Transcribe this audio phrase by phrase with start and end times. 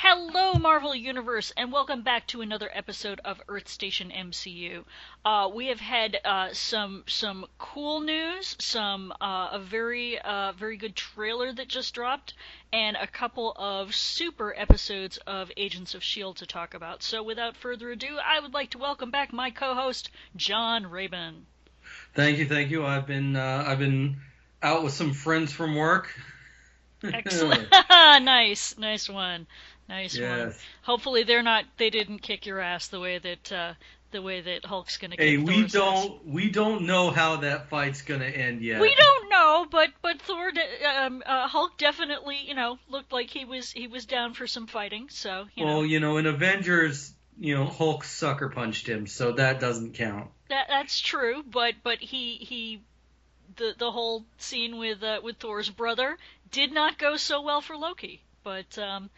[0.00, 4.84] Hello, Marvel Universe, and welcome back to another episode of Earth Station MCU.
[5.24, 10.76] Uh, we have had uh, some some cool news, some uh, a very uh, very
[10.76, 12.34] good trailer that just dropped,
[12.74, 17.02] and a couple of super episodes of Agents of Shield to talk about.
[17.02, 21.46] So, without further ado, I would like to welcome back my co-host John Rabin.
[22.14, 22.84] Thank you, thank you.
[22.84, 24.18] I've been uh, I've been
[24.62, 26.14] out with some friends from work.
[27.02, 29.46] Excellent, nice, nice one.
[29.88, 30.44] Nice Yes.
[30.44, 30.54] one.
[30.82, 33.74] Hopefully they're not they didn't kick your ass the way that uh
[34.12, 35.70] the way that Hulk's gonna kick Hey, we Thor's ass.
[35.72, 38.80] don't we don't know how that fight's gonna end yet.
[38.80, 40.50] We don't know, but but Thor,
[40.98, 44.66] um, uh, Hulk definitely, you know, looked like he was he was down for some
[44.66, 45.08] fighting.
[45.10, 49.32] So you well, know you know, in Avengers, you know, Hulk sucker punched him, so
[49.32, 50.30] that doesn't count.
[50.48, 51.42] that that's true.
[51.48, 52.80] But but he he
[53.56, 56.16] the the whole scene with uh, with Thor's brother
[56.50, 58.22] did not go so well for Loki.
[58.44, 59.10] But um,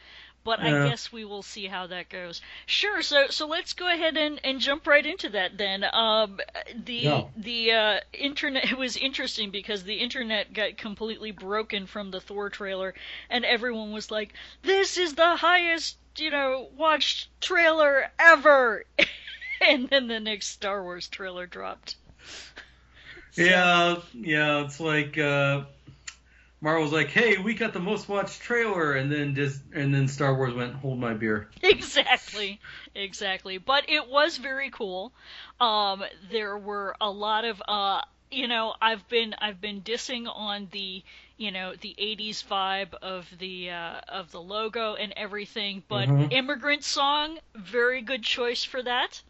[0.45, 2.41] but I guess we will see how that goes.
[2.67, 3.03] Sure.
[3.03, 5.85] So so let's go ahead and, and jump right into that then.
[5.93, 6.41] Um,
[6.75, 7.25] the Yeah.
[7.37, 12.49] the uh, internet it was interesting because the internet got completely broken from the Thor
[12.51, 12.95] trailer,
[13.31, 18.85] and everyone was like, "This is the highest you know watched trailer ever,"
[19.61, 21.97] and then the next Star Wars trailer dropped.
[23.31, 25.65] So- Yeah, yeah, it's like uh
[26.61, 30.35] Marvel's like, "Hey, we got the most watched trailer," and then just and then Star
[30.35, 32.61] Wars went, "Hold my beer." exactly
[32.95, 35.13] exactly but it was very cool
[35.61, 40.69] um there were a lot of uh you know i've been i've been dissing on
[40.73, 41.03] the
[41.37, 46.33] you know the 80s vibe of the uh of the logo and everything but Mhm.
[46.33, 49.23] immigrant song very good choice for that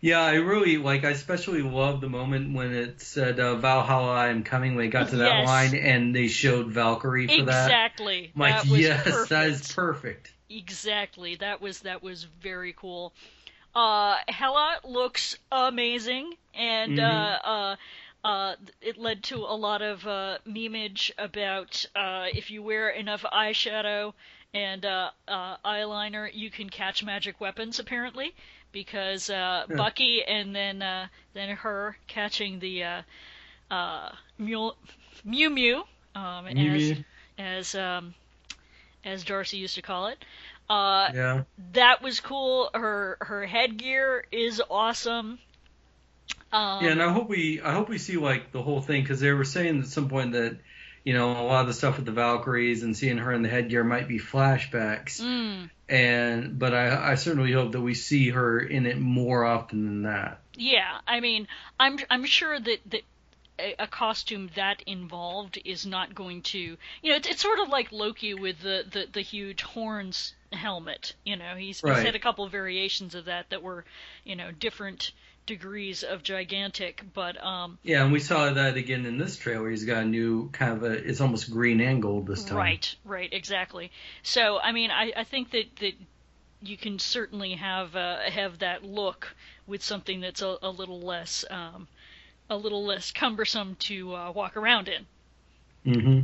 [0.00, 1.04] Yeah, I really like.
[1.04, 4.76] I especially love the moment when it said uh, Valhalla, I am coming.
[4.76, 5.48] When it got to that Yes.
[5.48, 7.64] line and they showed Valkyrie for that.
[7.64, 9.30] exactly I'm like, that was yes, perfect.
[9.30, 10.32] that is perfect.
[10.50, 11.34] Exactly.
[11.36, 13.12] That was that was very cool.
[13.74, 17.00] Uh, Hela looks amazing, and Mhm.
[17.00, 17.76] uh, uh,
[18.24, 23.24] uh, it led to a lot of uh, memeage about uh, if you wear enough
[23.32, 24.14] eyeshadow
[24.54, 27.78] and uh, uh, eyeliner, you can catch magic weapons.
[27.78, 28.34] Apparently,
[28.72, 29.76] because uh, Yeah.
[29.76, 33.02] Bucky and then uh, then her catching the uh,
[33.70, 34.72] uh, Mew
[35.24, 35.82] Mew Mew
[36.14, 37.04] um, Mew as Mew.
[37.38, 38.14] as um,
[39.04, 40.18] as Darcy used to call it.
[40.68, 41.42] Uh, Yeah.
[41.72, 42.70] that was cool.
[42.74, 45.38] Her her headgear is awesome.
[46.52, 49.20] Um, Yeah, and I hope we I hope we see like the whole thing because
[49.20, 50.58] they were saying at some point that
[51.04, 53.48] you know a lot of the stuff with the Valkyries and seeing her in the
[53.48, 58.60] headgear might be flashbacks, mm, and but I I certainly hope that we see her
[58.60, 60.40] in it more often than that.
[60.56, 63.02] yeah, I mean, I'm I'm sure that that
[63.78, 67.90] a, costume that involved is not going to, you know, it's, it's sort of like
[67.90, 71.14] Loki with the the, the huge horns helmet.
[71.24, 72.04] You know, he's, he's Right.
[72.04, 73.84] had a couple of variations of that that were,
[74.24, 75.12] you know, different
[75.48, 79.68] degrees of gigantic, but um, Yeah, and we saw that again in this trailer.
[79.68, 82.56] He's got a new kind of a it's almost green and gold this time.
[82.56, 83.90] Right, right, exactly.
[84.22, 85.94] So, I mean, I, I think that, that
[86.62, 89.34] you can certainly have uh, have that look
[89.66, 91.88] with something that's a, a little less um,
[92.48, 95.06] a little less cumbersome to uh, walk around in.
[95.84, 96.20] Mm-hmm.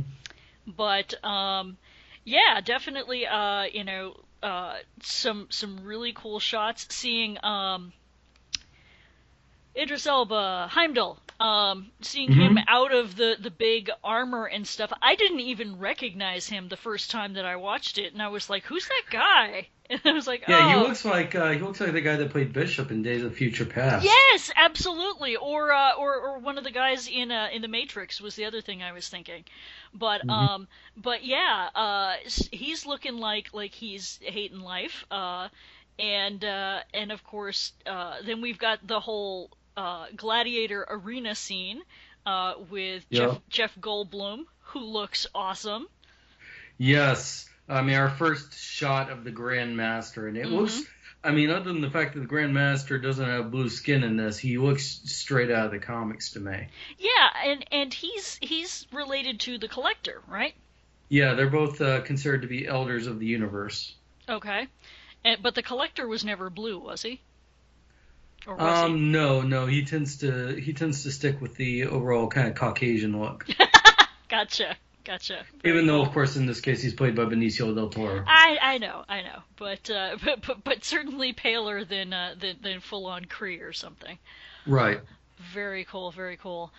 [0.67, 1.77] But um,
[2.23, 6.87] yeah, definitely, uh, you know, uh, some some really cool shots.
[6.89, 7.93] Seeing um,
[9.77, 12.63] Idris Elba, Heimdall, um, seeing him Mhm.
[12.67, 14.91] out of the the big armor and stuff.
[15.01, 18.49] I didn't even recognize him the first time that I watched it, and I was
[18.49, 21.59] like, "Who's that guy?" And I was like, Yeah, "Oh." he looks like uh, he
[21.59, 24.03] looks like the guy that played Bishop in Days of Future Past.
[24.03, 25.35] Yes, absolutely.
[25.35, 28.45] Or uh, or or one of the guys in uh, in the Matrix was the
[28.45, 29.43] other thing I was thinking.
[29.93, 30.29] But Mhm.
[30.29, 30.67] um
[30.97, 32.15] but yeah, uh
[32.51, 35.05] he's looking like like he's hating life.
[35.11, 35.49] Uh
[35.99, 41.81] and uh and of course uh then we've got the whole uh gladiator arena scene
[42.25, 43.19] uh with Yeah.
[43.27, 45.87] Jeff Jeff Goldblum who looks awesome.
[46.77, 47.49] Yes.
[47.67, 50.51] I mean, our first shot of the Grand Master, and it Mhm.
[50.51, 50.83] looks.
[51.23, 54.17] I mean, other than the fact that the Grand Master doesn't have blue skin in
[54.17, 56.67] this, he looks straight out of the comics to me.
[56.99, 60.53] Yeah, and and he's he's related to the collector, right?
[61.09, 63.95] Yeah, they're both uh, considered to be elders of the universe.
[64.29, 64.67] Okay,
[65.23, 67.21] and, but the collector was never blue, was he?
[68.47, 72.47] Was Um, no, no, he tends to he tends to stick with the overall kind
[72.47, 73.47] of Caucasian look.
[74.27, 75.45] Gotcha, gotcha.
[75.63, 78.23] Even Very though, of course, in this case, he's played by Benicio del Toro.
[78.27, 82.57] I I know I know, but uh, but, but but certainly paler than uh, than,
[82.61, 84.17] than full on Kree or something.
[84.65, 84.99] Right.
[85.53, 86.71] Very cool, very cool.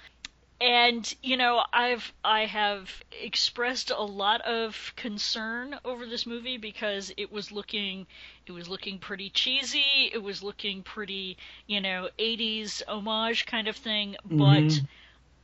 [0.60, 7.10] And you know, I've I have expressed a lot of concern over this movie because
[7.16, 8.06] it was looking
[8.46, 13.76] it was looking pretty cheesy, it was looking pretty, you know, 80s homage kind of
[13.76, 14.86] thing, but Mhm.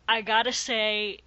[0.08, 1.20] I got to say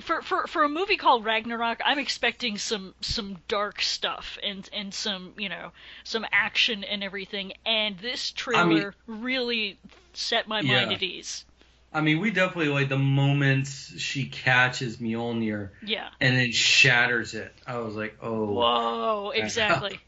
[0.00, 4.94] for, for for a movie called Ragnarok, I'm expecting some some dark stuff and and
[4.94, 5.72] some you know
[6.04, 7.52] some action and everything.
[7.66, 9.80] And this trailer really
[10.14, 11.44] set my mind at ease.
[11.92, 16.08] I mean, we definitely like the moments she catches Mjolnir Yeah.
[16.20, 17.52] and then shatters it.
[17.66, 18.52] I was like, oh.
[18.52, 19.30] Whoa.
[19.34, 19.98] Exactly.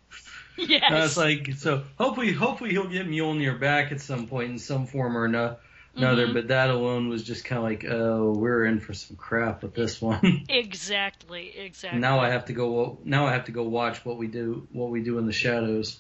[0.59, 0.83] yes.
[0.93, 4.87] I was like, so hopefully, hopefully he'll get Mjolnir back at some point in some
[4.87, 5.57] form or ano-
[5.97, 6.27] another.
[6.27, 6.35] Mhm.
[6.35, 9.75] But that alone was just kind of like, oh, we're in for some crap with
[9.75, 10.45] this one.
[10.51, 11.51] exactly.
[11.57, 11.99] Exactly.
[12.01, 12.99] now I have to go.
[13.05, 14.69] Now I have to go watch what we do.
[14.73, 15.99] What we do in the shadows.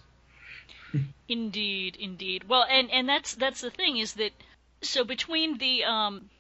[1.29, 2.45] Indeed, indeed.
[2.49, 4.33] Well, and and that's that's the thing is that
[4.83, 6.31] so between the um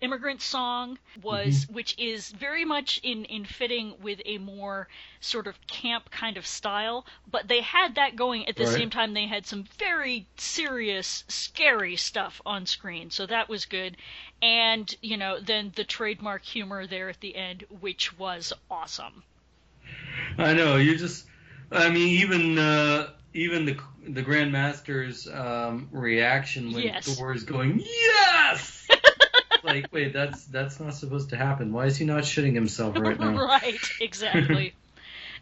[0.00, 4.88] immigrant song was which is very much in in fitting with a more
[5.20, 8.72] sort of camp kind of style, but they had that going at the Right.
[8.74, 13.10] same time they had some very serious scary stuff on screen.
[13.10, 13.96] So that was good.
[14.42, 19.22] And, you know, then the trademark humor there at the end which was awesome.
[20.38, 20.76] I know.
[20.76, 21.26] You just.
[21.70, 23.76] I mean, even uh, even the
[24.06, 27.06] the Grandmaster's um, reaction when Yes.
[27.06, 28.88] Thor is going yes.
[29.62, 31.72] like, wait, that's that's not supposed to happen.
[31.72, 33.36] Why is he not shitting himself right now?
[33.46, 34.74] right, exactly.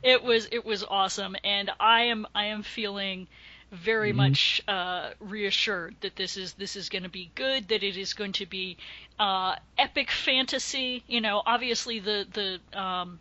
[0.02, 3.28] it was it was awesome, and I am I am feeling
[3.72, 4.16] very Mhm.
[4.16, 7.68] much uh, reassured that this is this is going to be good.
[7.68, 8.76] That it is going to be
[9.18, 11.02] uh, epic fantasy.
[11.06, 13.20] You know, obviously the the um,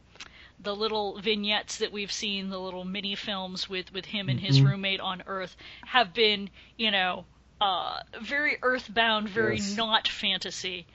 [0.61, 4.59] the little vignettes that we've seen, the little mini films with with him and his
[4.59, 4.65] Mhm.
[4.65, 7.25] roommate on Earth, have been you know
[7.61, 9.77] uh, very earthbound, very Yes.
[9.77, 10.85] not fantasy.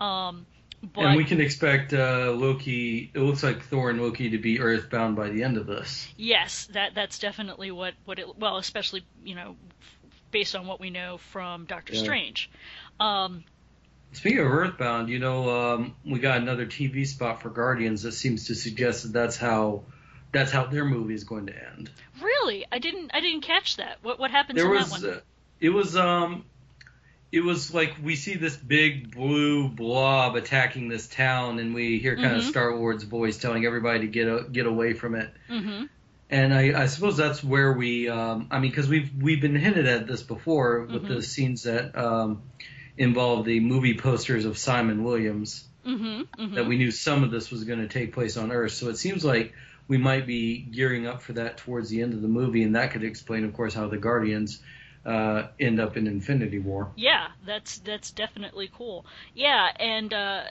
[0.00, 0.46] Um,
[0.82, 3.10] but and we can expect uh, Loki.
[3.14, 6.06] It looks like Thor and Loki to be Earthbound by the end of this.
[6.16, 9.56] Yes, that that's definitely what what it well, especially you know,
[10.30, 12.00] based on what we know from Doctor Yeah.
[12.02, 12.50] Strange.
[13.00, 13.44] Um,
[14.14, 18.46] Speaking of Earthbound, you know, um, we got another TV spot for Guardians that seems
[18.46, 19.82] to suggest that that's how
[20.32, 21.90] that's how their movie is going to end.
[22.22, 23.98] really, I didn't I didn't catch that.
[24.02, 25.16] What what happens There in was, that one?
[25.16, 25.20] uh,
[25.60, 26.44] it was, um,
[27.32, 32.14] it was like we see this big blue blob attacking this town, and we hear
[32.16, 32.48] kind of Mhm.
[32.48, 35.30] Star Wars voice telling everybody to get a, get away from it.
[35.50, 35.84] mm-hmm.
[36.30, 39.86] And I, I suppose that's where we, um, I mean, because we've we've been hinted
[39.86, 41.08] at this before with Mhm.
[41.08, 42.42] the scenes that um,
[42.96, 45.64] involve the movie posters of Simon Williams.
[45.86, 46.42] Mm-hmm.
[46.42, 46.54] mm-hmm.
[46.54, 48.72] That we knew some of this was going to take place on Earth.
[48.72, 49.52] So it seems like
[49.86, 52.92] we might be gearing up for that towards the end of the movie, and that
[52.92, 54.60] could explain, of course, how the Guardians
[55.04, 56.90] uh, end up in Infinity War.
[56.96, 59.04] Yeah, that's that's definitely cool.
[59.34, 60.44] Yeah, and uh,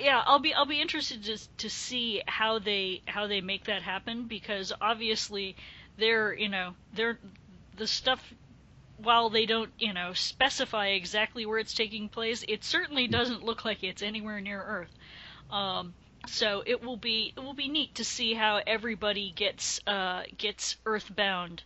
[0.00, 3.82] yeah, I'll be I'll be interested to to see how they how they make that
[3.82, 5.56] happen because obviously
[5.98, 7.18] they're you know they're
[7.76, 8.22] the stuff
[8.98, 13.64] while they don't you know specify exactly where it's taking place, it certainly doesn't look
[13.64, 14.94] like it's anywhere near Earth.
[15.50, 15.94] Um,
[16.26, 20.76] so it will be it will be neat to see how everybody gets uh, gets
[20.86, 21.62] Earthbound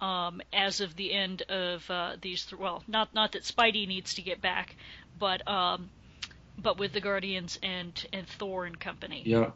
[0.00, 2.46] um, as of the end of uh, these.
[2.46, 4.76] Th- well, not not that Spidey needs to get back,
[5.18, 5.90] but um,
[6.56, 9.22] but with the Guardians and and Thor and company.
[9.24, 9.50] Yeah.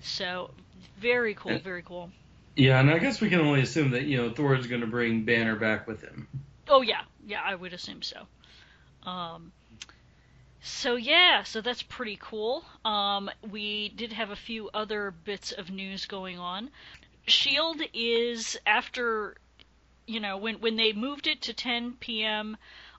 [0.00, 0.50] So
[1.00, 2.10] very cool, very cool.
[2.56, 4.86] Yeah, and I guess we can only assume that you know Thor is going to
[4.86, 6.28] bring Banner back with him.
[6.68, 8.28] Oh yeah, yeah, I would assume so.
[9.02, 9.52] Um,
[10.60, 12.64] so yeah, so that's pretty cool.
[12.84, 16.70] Um, we did have a few other bits of news going on.
[17.26, 19.36] Shield is after,
[20.06, 22.56] you know, when when they moved it to 10 p.m.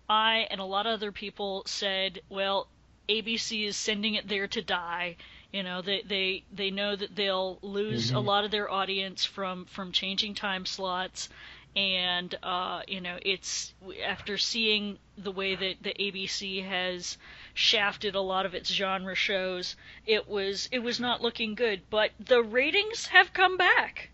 [0.09, 2.69] I and a lot of other people said, well,
[3.09, 5.17] ABC is sending it there to die.
[5.51, 8.21] You know, they they they know that they'll lose a Mhm.
[8.21, 11.29] lot of their audience from from changing time slots
[11.75, 13.73] and uh, you know it's
[14.05, 17.17] after seeing the way that the ABC has
[17.53, 21.81] shafted a lot of its genre shows, it was it was not looking good.
[21.89, 24.09] But the ratings have come back.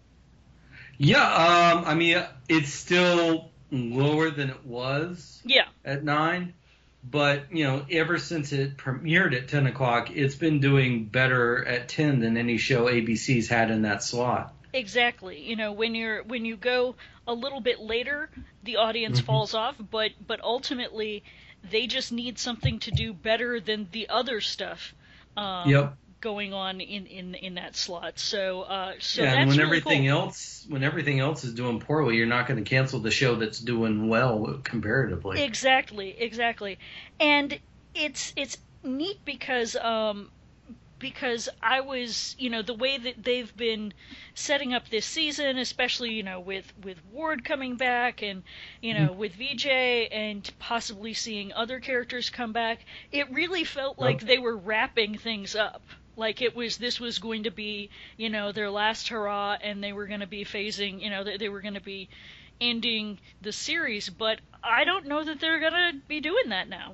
[0.98, 6.54] Yeah, um, I mean it's still lower than it was Yeah, at nine,
[7.04, 11.88] but you know, ever since it premiered at 10 o'clock, it's been doing better at
[11.90, 14.55] 10 than any show ABC's had in that slot.
[14.76, 15.42] Exactly.
[15.42, 18.30] You know, when you're when you go a little bit later,
[18.64, 19.20] the audience Mm-hmm.
[19.20, 21.24] falls off, but but ultimately
[21.64, 24.96] they just need something to do better than the other stuff.
[25.38, 25.98] Um, Yep.
[26.22, 30.08] Going on in, in, in that slot, so uh, so yeah, and when really everything
[30.08, 30.08] cool.
[30.08, 33.60] else when everything else is doing poorly, you're not going to cancel the show that's
[33.60, 35.44] doing well comparatively.
[35.44, 36.80] Exactly, exactly.
[37.20, 37.60] And
[37.94, 40.32] it's it's neat because um
[41.00, 43.94] because I was, you know, the way that they've been
[44.34, 48.44] setting up this season, especially, you know, with with Ward coming back and,
[48.82, 49.68] you know, with VJ
[50.12, 55.56] and possibly seeing other characters come back, it really felt like they were wrapping things
[55.56, 55.82] up.
[56.18, 59.94] Like it was this was going to be, you know, their last hurrah and they
[59.94, 62.10] were going to be phasing, you know, they, they were going to be
[62.62, 66.94] ending the series, but I don't know that they're gonna be doing that now.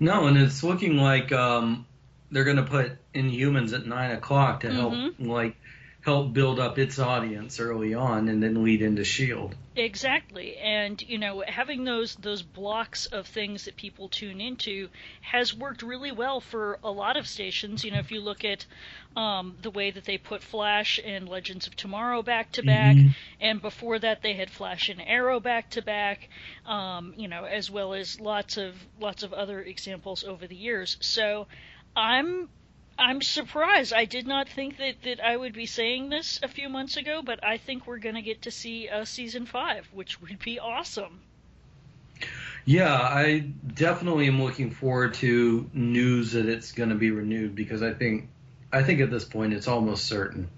[0.00, 1.86] No, and it's looking like um,
[2.32, 5.26] they're going to put Inhumans at nine o'clock to help Mm-hmm.
[5.30, 5.56] like
[6.00, 9.54] help build up its audience early on, and then lead into Shield.
[9.76, 14.88] Exactly, and you know, having those those blocks of things that people tune into
[15.20, 17.84] has worked really well for a lot of stations.
[17.84, 18.66] You know, if you look at
[19.16, 23.14] um, the way that they put Flash and Legends of Tomorrow back to back, Mhm.
[23.40, 26.28] and before that they had Flash and Arrow back to back.
[26.66, 30.96] Um, you know, as well as lots of lots of other examples over the years.
[31.00, 31.46] So,
[31.96, 32.48] I'm
[32.98, 33.92] I'm surprised.
[33.92, 37.22] I did not think that, that I would be saying this a few months ago,
[37.24, 40.60] but I think we're going to get to see uh, season five, which would be
[40.60, 41.20] awesome.
[42.64, 43.40] Yeah, I
[43.74, 48.28] definitely am looking forward to news that it's going to be renewed because I think
[48.72, 50.48] I think at this point it's almost certain.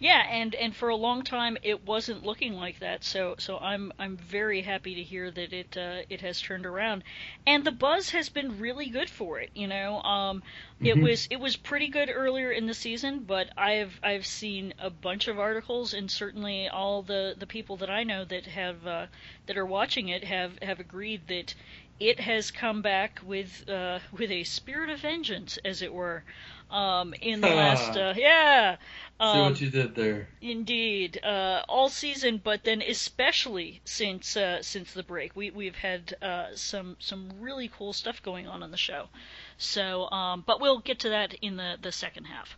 [0.00, 3.92] Yeah, and, and for a long time it wasn't looking like that, so so I'm
[3.98, 7.02] I'm very happy to hear that it uh, it has turned around,
[7.46, 9.50] and the buzz has been really good for it.
[9.54, 10.42] You know, um,
[10.84, 11.02] it Mhm.
[11.02, 15.26] was it was pretty good earlier in the season, but I've I've seen a bunch
[15.28, 19.06] of articles, and certainly all the, the people that I know that have uh,
[19.46, 21.54] that are watching it have have agreed that
[22.00, 26.24] it has come back with uh, with a spirit of vengeance, as it were.
[26.70, 28.76] Um, in the last, uh, yeah,
[29.20, 30.28] See um, what you did there.
[30.40, 36.14] Indeed, uh, all season, but then especially since uh, since the break, we we've had
[36.22, 39.08] uh, some some really cool stuff going on on the show.
[39.56, 42.56] So, um, but we'll get to that in the the second half.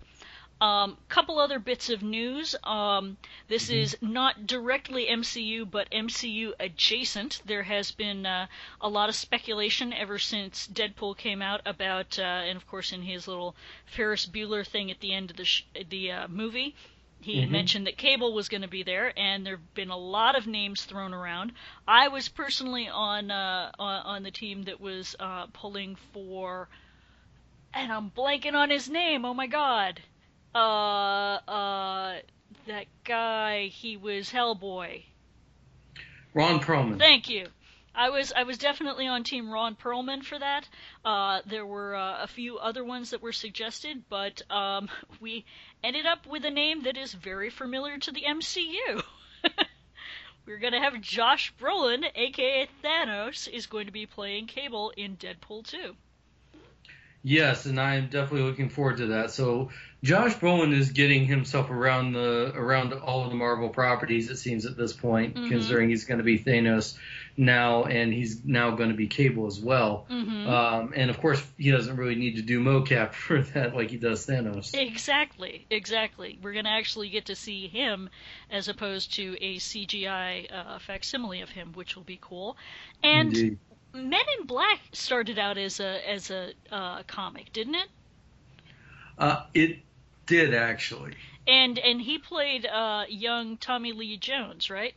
[0.61, 2.55] Um, couple other bits of news.
[2.65, 3.17] Um,
[3.49, 7.41] this is not directly MCU, but MCU adjacent.
[7.45, 8.47] There has been uh,
[8.81, 13.03] a lot of speculation ever since Deadpool came out about, uh, and of course in
[13.03, 16.75] his little Ferris Bueller thing at the end of the sh- the uh, movie,
[17.21, 17.51] he Mhm.
[17.51, 20.85] mentioned that Cable was going to be there, and there've been a lot of names
[20.85, 21.53] thrown around.
[21.87, 26.69] I was personally on uh, on, on the team that was uh, pulling for,
[27.75, 29.25] and I'm blanking on his name.
[29.25, 30.03] Oh my god,
[30.55, 32.19] uh, uh,
[32.67, 33.67] that guy.
[33.67, 35.05] He was Hellboy.
[36.35, 36.99] Ron Perlman.
[36.99, 37.47] Thank you.
[37.95, 40.69] I was I was definitely on Team Ron Perlman for that.
[41.05, 44.89] Uh, there were uh, a few other ones that were suggested, but um,
[45.21, 45.45] we
[45.83, 49.03] ended up with a name that is very familiar to the MCU.
[50.47, 55.17] We're going to have Josh Brolin, aka Thanos, is going to be playing Cable in
[55.17, 55.95] Deadpool 2.
[57.23, 59.31] Yes, and I'm definitely looking forward to that.
[59.31, 59.71] So
[60.03, 64.31] Josh Brolin is getting himself around the around all of the Marvel properties.
[64.31, 65.49] It seems at this point, Mhm.
[65.51, 66.97] considering he's going to be Thanos
[67.37, 70.07] now, and he's now going to be Cable as well.
[70.11, 70.49] Mm-hmm.
[70.49, 73.99] Um, and of course, he doesn't really need to do mocap for that like he
[73.99, 74.75] does Thanos.
[74.75, 76.39] Exactly, exactly.
[76.43, 78.09] We're going to actually get to see him
[78.51, 82.57] as opposed to a CGI uh, facsimile of him, which will be cool.
[83.03, 83.59] And Indeed.
[83.93, 87.89] Men in Black started out as a as a uh, comic, didn't it?
[89.19, 89.81] Uh, it
[90.31, 91.13] did actually.
[91.47, 94.95] And and he played uh, young Tommy Lee Jones, right?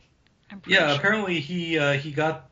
[0.50, 0.96] I'm Yeah, sure.
[0.96, 2.48] apparently he uh, he got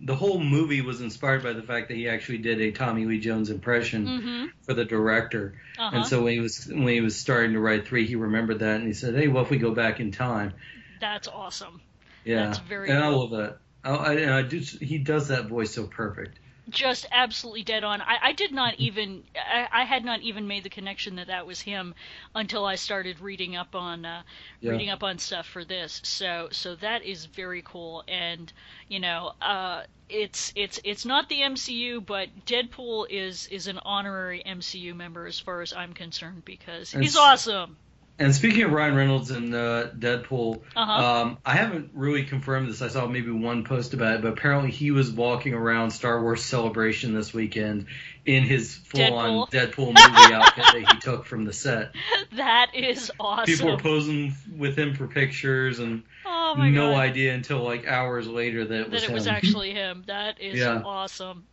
[0.00, 3.20] the whole movie was inspired by the fact that he actually did a Tommy Lee
[3.20, 4.44] Jones impression Mm-hmm.
[4.62, 5.54] for the director.
[5.78, 5.96] Uh-huh.
[5.96, 8.76] And so when he was when he was starting to write three, he remembered that
[8.76, 10.54] and he said, "Hey, what if we go back in time?"
[11.00, 11.80] That's awesome.
[12.24, 13.58] Yeah, That's very and I love that.
[13.82, 14.58] I, I, I do.
[14.58, 16.38] He does that voice so perfect.
[16.70, 18.00] Just absolutely dead on.
[18.00, 21.46] I, I did not even I, I had not even made the connection that that
[21.46, 21.94] was him
[22.34, 24.22] until I started reading up on uh,
[24.60, 24.70] Yeah.
[24.70, 26.00] reading up on stuff for this.
[26.04, 28.04] So so that is very cool.
[28.06, 28.52] And
[28.88, 34.42] you know, uh, it's it's it's not the MCU, but Deadpool is is an honorary
[34.46, 37.76] MCU member as far as I'm concerned because he's It's- awesome.
[38.18, 40.92] And speaking of Ryan Reynolds and uh, Deadpool, Uh-huh.
[40.92, 42.80] um, I haven't really confirmed this.
[42.82, 46.44] I saw maybe one post about it, but apparently he was walking around Star Wars
[46.44, 47.86] Celebration this weekend
[48.24, 51.94] in his full-on Deadpool, movie outfit that he took from the set.
[52.36, 53.46] That is awesome.
[53.46, 56.98] People were posing with him for pictures, and oh no god.
[57.00, 60.04] idea until like hours later that it was that it was actually him.
[60.06, 60.82] That is Yeah.
[60.84, 61.44] awesome.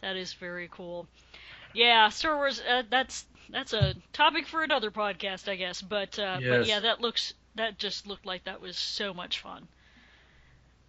[0.00, 1.06] That is very cool.
[1.74, 2.60] Yeah, Star Wars.
[2.60, 5.82] Uh, that's that's a topic for another podcast, I guess.
[5.82, 9.68] But uh, but yeah, that looks that just looked like that was so much fun.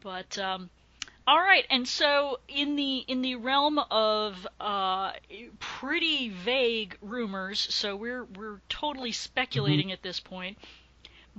[0.02, 0.70] But um,
[1.28, 5.14] all right, and so in the in the realm of uh,
[5.60, 10.58] pretty vague rumors, so we're we're totally speculating at this point.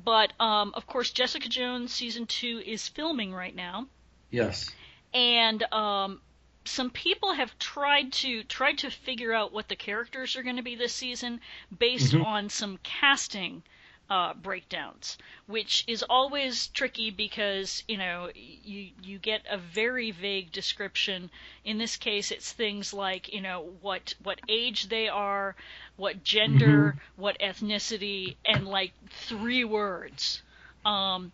[0.02, 3.86] But um, of course, Jessica Jones season two is filming right now
[4.30, 4.70] yes.
[5.14, 6.20] and um,
[6.66, 10.62] some people have tried to tried to figure out what the characters are going to
[10.62, 11.40] be this season
[11.76, 12.20] based Mhm.
[12.20, 13.62] on some casting
[14.10, 20.52] uh, breakdowns, which is always tricky because you know you you get a very vague
[20.52, 21.30] description.
[21.64, 25.56] In this case, it's things like you know what what age they are,
[25.96, 30.42] what gender, what ethnicity, and like three words.
[30.84, 31.32] Um,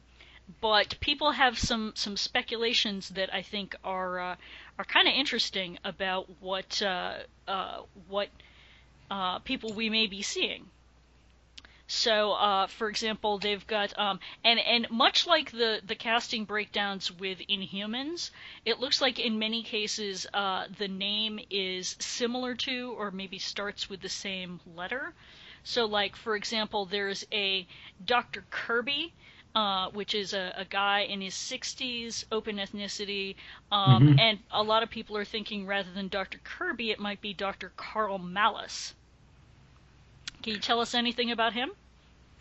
[0.60, 4.36] but people have some some speculations that I think are uh,
[4.78, 8.28] are kind of interesting about what uh, uh, what
[9.10, 10.66] uh, people we may be seeing.
[11.88, 17.12] So, uh, for example, they've got um, and and much like the the casting breakdowns
[17.12, 18.30] with Inhumans,
[18.64, 23.90] it looks like in many cases uh, the name is similar to or maybe starts
[23.90, 25.12] with the same letter.
[25.64, 27.66] So, like for example, there's a
[28.02, 28.44] Dr.
[28.50, 29.12] Kirby
[29.54, 33.36] uh, which is a, a guy in his 60s, open ethnicity,
[33.70, 34.18] um, Mhm.
[34.18, 36.38] and a lot of people are thinking rather than Dr.
[36.38, 37.72] Kirby, it might be Dr.
[37.76, 38.94] Karl Malus.
[40.42, 41.72] Can you tell us anything about him?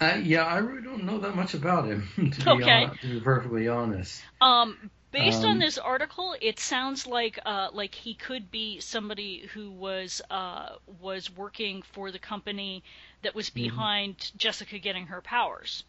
[0.01, 2.91] Uh, yeah, I really don't know that much about him to be, Okay.
[3.01, 4.27] to be perfectly honest.
[4.41, 9.47] Um, based on Um, this article, it sounds like uh, like he could be somebody
[9.53, 12.83] who was uh, was working for the company
[13.21, 13.83] that was Mm-hmm.
[13.83, 15.83] behind Jessica getting her powers.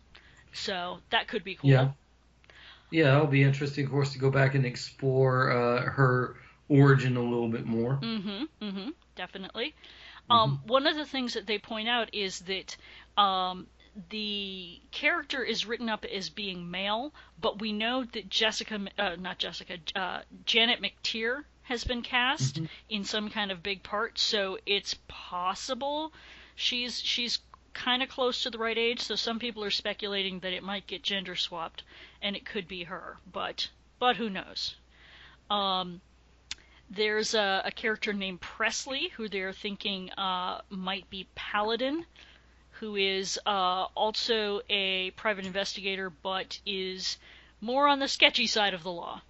[0.53, 1.71] So that could be cool.
[1.71, 1.91] Yeah.
[2.91, 6.37] Yeah, it'll be interesting, of course, to go back and explore uh, her
[6.69, 7.99] origin a little bit more.
[8.03, 8.45] Mm-hmm.
[8.63, 8.91] Mm-hmm.
[9.17, 9.75] Definitely.
[10.31, 12.77] Um, one of the things that they point out is that
[13.21, 13.67] um,
[14.11, 19.39] the character is written up as being male, but we know that Jessica, uh, not
[19.39, 24.97] Jessica, uh, Janet McTeer has been cast in some kind of big part, so it's
[25.09, 26.13] possible
[26.55, 27.39] she's she's
[27.75, 29.01] kind of close to the right age.
[29.01, 31.83] So some people are speculating that it might get gender swapped,
[32.21, 34.75] and it could be her, but but who knows?
[35.51, 36.01] Um,
[36.91, 42.05] there's a, a character named Presley who they're thinking uh, might be Paladin,
[42.73, 47.17] who is uh, also a private investigator but is
[47.61, 49.23] more on the sketchy side of the law.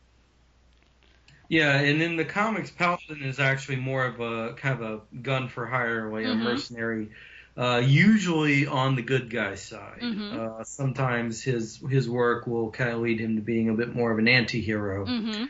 [1.48, 5.48] Yeah, and in the comics, Paladin is actually more of a kind of a gun
[5.48, 6.32] for hire, like Mhm.
[6.32, 7.10] a mercenary,
[7.56, 10.00] uh, usually on the good guy side.
[10.00, 10.32] Mhm.
[10.32, 14.10] Uh, sometimes his his work will kind of lead him to being a bit more
[14.10, 15.44] of an anti-hero, hmm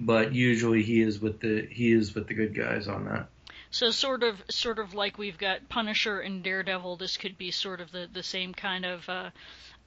[0.00, 3.28] but usually he is with the he is with the good guys on that.
[3.70, 6.96] So sort of sort of like we've got Punisher and Daredevil.
[6.96, 9.30] This could be sort of the, the same kind of uh,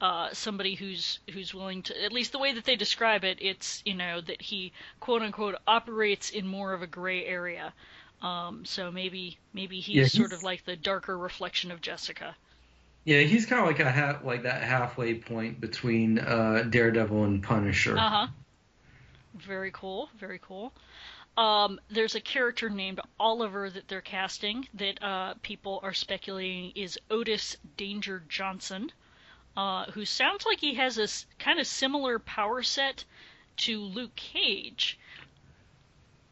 [0.02, 3.38] uh, somebody who's who's willing to at least the way that they describe it.
[3.42, 7.74] It's you know that he quote unquote operates in more of a gray area.
[8.22, 12.36] Um, so maybe maybe he's Yeah, sort of like the darker reflection of Jessica.
[13.06, 17.42] Yeah, he's kind of like a ha- like that halfway point between uh, Daredevil and
[17.42, 17.98] Punisher.
[17.98, 18.28] Uh huh.
[19.36, 20.10] Very cool.
[20.18, 20.74] Very cool.
[21.38, 27.00] Um, there's a character named Oliver that they're casting that uh, people are speculating is
[27.10, 28.92] Otis Danger Johnson,
[29.58, 33.06] uh, who sounds like he has a s- kind of similar power set
[33.58, 35.00] to Luke Cage,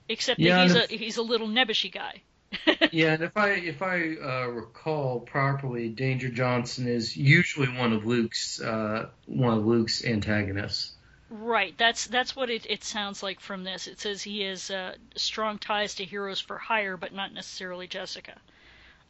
[0.09, 2.21] except Yeah, that he's a he's a little nebbishy guy.
[2.91, 8.05] Yeah, and if I if I uh, recall properly, Danger Johnson is usually one of
[8.05, 10.91] Luke's uh, one of Luke's antagonists.
[11.29, 11.75] Right.
[11.77, 13.87] That's that's what it, it sounds like from this.
[13.87, 18.39] It says he has uh, strong ties to heroes for hire, but not necessarily Jessica.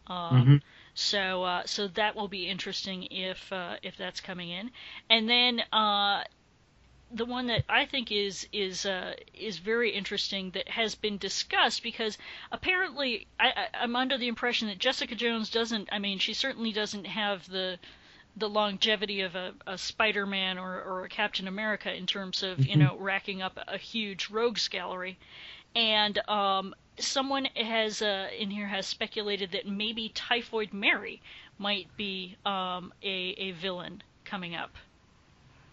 [0.07, 0.61] Uh, Mhm.
[0.93, 4.71] So uh, so that will be interesting if uh, if that's coming in,
[5.09, 6.23] and then uh,
[7.11, 11.83] the one that I think is is uh, is very interesting that has been discussed
[11.83, 12.17] because
[12.51, 15.89] apparently I, I'm under the impression that Jessica Jones doesn't.
[15.91, 17.79] I mean, she certainly doesn't have the
[18.37, 22.75] the longevity of a, a Spider-Man or, or a Captain America in terms of you
[22.75, 22.79] Mhm.
[22.79, 25.17] know racking up a huge rogues gallery,
[25.75, 31.21] and um, someone has uh, in here has speculated that maybe Typhoid Mary
[31.57, 34.75] might be um, a a villain coming up.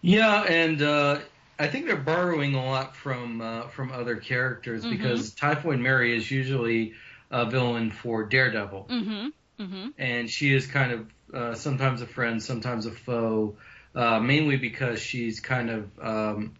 [0.05, 1.19] Yeah, and uh,
[1.57, 4.91] I think they're borrowing a lot from uh, from other characters Mm-hmm.
[4.91, 6.93] because Typhoid Mary is usually
[7.31, 9.27] a villain for Daredevil, Mm-hmm.
[9.63, 9.87] Mm-hmm.
[9.97, 13.55] and she is kind of uh, sometimes a friend, sometimes a foe,
[13.95, 16.53] uh, mainly because she's kind of um,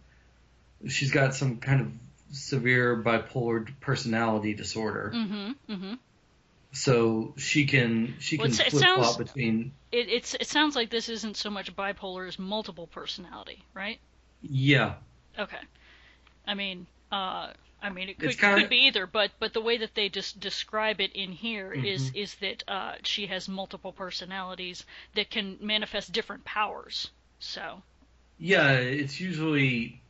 [0.88, 1.92] she's got some kind of
[2.34, 5.12] severe bipolar personality disorder.
[6.74, 10.90] So she can she Well, can flip flop sounds- between It it's it sounds like
[10.90, 13.98] this isn't so much bipolar as multiple personality, right?
[14.42, 14.94] yeah
[15.38, 15.60] Okay.
[16.46, 19.78] I mean, uh, I mean, it could, kinda- could be either, but but the way
[19.78, 22.16] that they just describe it in here is Mm-hmm.
[22.18, 24.84] is that uh, she has multiple personalities
[25.14, 27.10] that can manifest different powers.
[27.38, 27.82] So.
[28.38, 30.00] yeah it's usually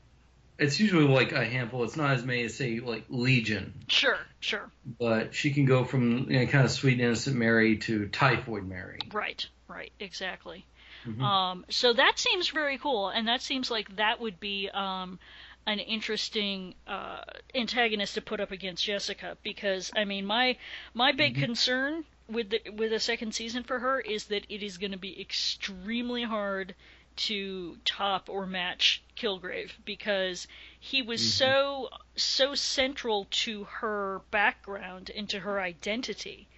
[0.59, 1.85] it's usually like a handful.
[1.85, 3.75] It's not as many as say like Legion.
[3.89, 4.71] Sure, sure.
[4.99, 8.99] but she can go from you know, kind of sweet innocent Mary to typhoid Mary.
[9.13, 10.65] Right, right, exactly.
[11.07, 11.21] Mhm.
[11.21, 15.19] Um, so that seems very cool, and that seems like that would be um,
[15.67, 17.23] an interesting uh,
[17.55, 19.37] antagonist to put up against Jessica.
[19.43, 20.57] Because I mean, my
[20.95, 24.79] my big concern with the, with a second season for her is that it is
[24.79, 26.75] going to be extremely hard
[27.17, 30.47] to top or match Kilgrave because
[30.81, 36.49] he was so so central to her background and to her identity.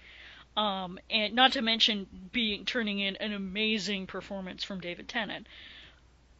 [0.57, 5.47] Um, and not to mention being turning in an amazing performance from David Tennant.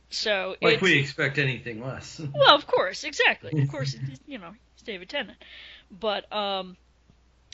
[0.09, 2.21] So Like we expect anything less.
[2.35, 3.63] well, of course, exactly.
[3.63, 5.39] Of course, it's, you know, it's David Tennant.
[5.91, 6.77] But um,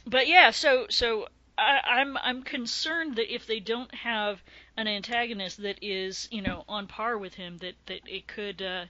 [0.07, 1.27] but yeah, so so
[1.59, 4.43] I, I'm I'm concerned that if they don't have
[4.77, 8.85] an antagonist that is you know on par with him, that that it could uh,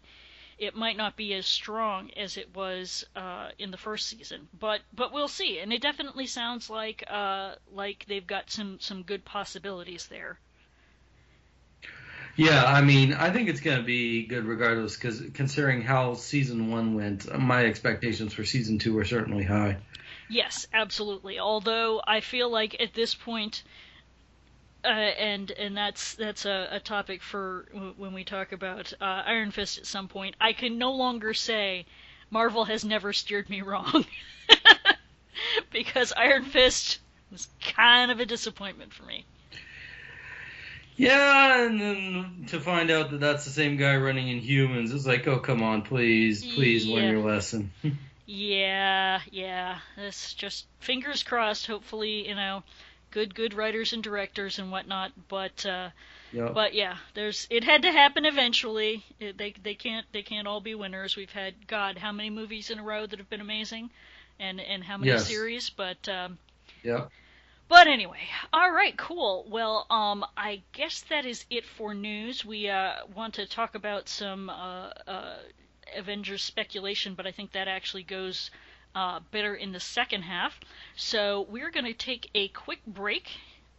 [0.58, 4.48] it might not be as strong as it was uh, in the first season.
[4.58, 9.02] But but we'll see, and it definitely sounds like uh, like they've got some some
[9.02, 10.38] good possibilities there.
[12.36, 16.70] yeah, I mean, I think it's going to be good regardless because considering how season
[16.70, 19.78] one went, my expectations for season two are certainly high.
[20.28, 21.38] Yes, absolutely.
[21.38, 23.62] Although I feel like at this point,
[24.84, 29.22] uh, and and that's that's a, a topic for w- when we talk about uh,
[29.26, 30.36] Iron Fist at some point.
[30.40, 31.86] I can no longer say
[32.30, 34.04] Marvel has never steered me wrong
[35.70, 36.98] because Iron Fist
[37.30, 39.24] was kind of a disappointment for me.
[40.96, 45.26] Yeah, and then to find out that that's the same guy running Inhumans, it's like,
[45.26, 46.94] oh come on, please, please Yeah.
[46.96, 47.70] learn your lesson.
[48.24, 49.78] Yeah, yeah.
[49.96, 51.66] This just fingers crossed.
[51.66, 52.62] Hopefully, you know,
[53.12, 55.12] good good writers and directors and whatnot.
[55.28, 55.90] But uh,
[56.32, 56.48] yeah.
[56.52, 59.04] But yeah, there's it had to happen eventually.
[59.20, 61.16] It, they they can't they can't all be winners.
[61.16, 63.90] We've had God, how many movies in a row that have been amazing,
[64.40, 65.26] and and how many Yes.
[65.26, 65.70] series.
[65.70, 66.38] But um,
[66.82, 67.08] yeah.
[67.68, 69.46] but anyway, all right, cool.
[69.48, 72.44] Well, um, I guess that is it for news.
[72.44, 75.38] We uh want to talk about some uh uh
[75.96, 78.50] Avengers speculation, but I think that actually goes.
[78.94, 80.60] Uh, better in the second half.
[80.96, 83.28] So, we're going to take a quick break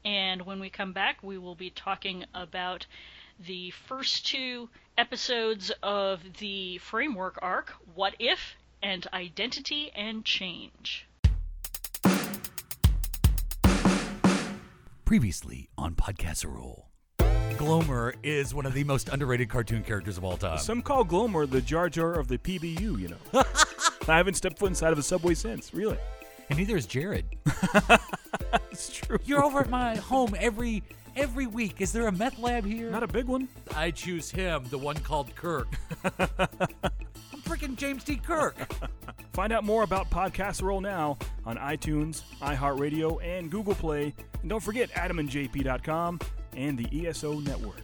[0.06, 2.86] and when we come back, we will be talking about
[3.40, 11.08] the first two episodes of the framework arc, What If, and Identity and Change.
[15.06, 16.84] Previously on Podcasserole.
[17.20, 20.58] Glomer is one of the most underrated cartoon characters of all time.
[20.58, 23.44] Some call Glomer the Jar Jar of the PBU, you know.
[24.10, 25.98] I haven't stepped foot inside of a subway since, really.
[26.50, 27.26] and neither is Jared.
[28.72, 29.20] It's true.
[29.26, 30.82] You're over at my home every
[31.16, 31.80] every week.
[31.80, 32.90] Is there a meth lab here?
[32.90, 33.48] Not a big one.
[33.76, 35.68] I choose him, the one called Kirk.
[36.04, 38.16] I'm freaking James T.
[38.16, 38.56] Kirk.
[39.34, 44.14] Find out more about Podcasserole now on iTunes, iHeartRadio, and Google Play.
[44.42, 46.20] And don't forget adamandjp.com
[46.56, 47.78] and the ESO Network.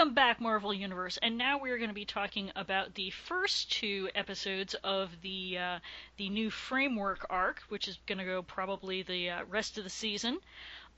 [0.00, 4.08] Welcome back, Marvel Universe, and now we're going to be talking about the first two
[4.14, 5.78] episodes of the uh,
[6.16, 9.90] the new framework arc, which is going to go probably the uh, rest of the
[9.90, 10.38] season.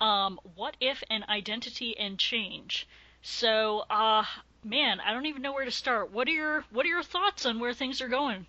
[0.01, 2.87] Um, what if an identity and change?
[3.23, 4.23] So, uh,
[4.63, 6.13] man, I don't even know where to start.
[6.13, 8.47] What are your what are your thoughts on where things are going?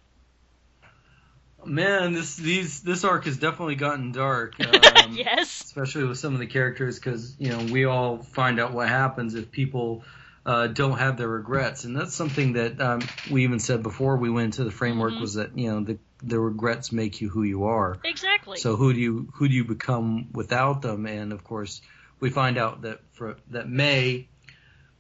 [1.66, 4.54] Man, this these this arc has definitely gotten dark.
[5.04, 5.63] Um, yes.
[5.63, 9.34] especially with some of the characters because you know we all find out what happens
[9.34, 10.04] if people
[10.45, 12.99] uh, don't have their regrets and that's something that um,
[13.32, 15.21] we even said before we went into the framework Mhm.
[15.21, 18.58] was that you know the the regrets make you who you are Exactly.
[18.58, 21.82] so who do you who do you become without them and of course
[22.19, 24.27] we find out that for that May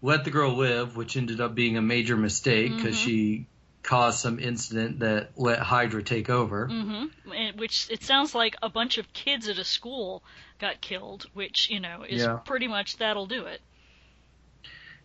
[0.01, 3.03] let the girl live which ended up being a major mistake because Mhm.
[3.05, 3.47] she
[3.83, 6.69] caused some incident that let Hydra take over.
[6.69, 7.57] Mm-hmm.
[7.59, 10.23] Which it sounds like a bunch of kids at a school
[10.57, 12.37] got killed, which you know is Yeah.
[12.45, 13.59] pretty much that'll do it.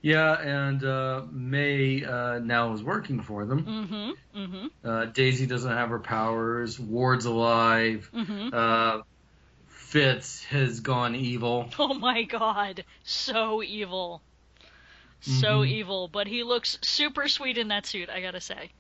[0.01, 3.65] Yeah, and uh, May uh, now is working for them.
[3.65, 4.41] Mm-hmm.
[4.41, 4.89] Mm-hmm.
[4.89, 6.79] Uh, Daisy doesn't have her powers.
[6.79, 8.09] Ward's alive.
[8.15, 8.51] Mm-hmm.
[8.53, 9.03] Uh,
[9.67, 11.71] Fitz has gone evil.
[11.79, 14.23] Oh my god, so evil.
[15.21, 15.69] So Mhm.
[15.69, 18.71] evil, but he looks super sweet in that suit, I gotta say.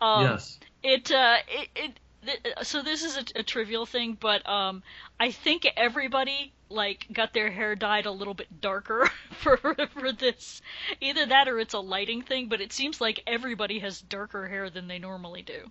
[0.00, 0.58] Um, yes.
[0.84, 4.82] It, uh, it, it, th- so this is a, a trivial thing, but, um,
[5.18, 10.62] I think everybody, like, got their hair dyed a little bit darker for, for this.
[11.00, 14.70] Either that or it's a lighting thing, but it seems like everybody has darker hair
[14.70, 15.70] than they normally do.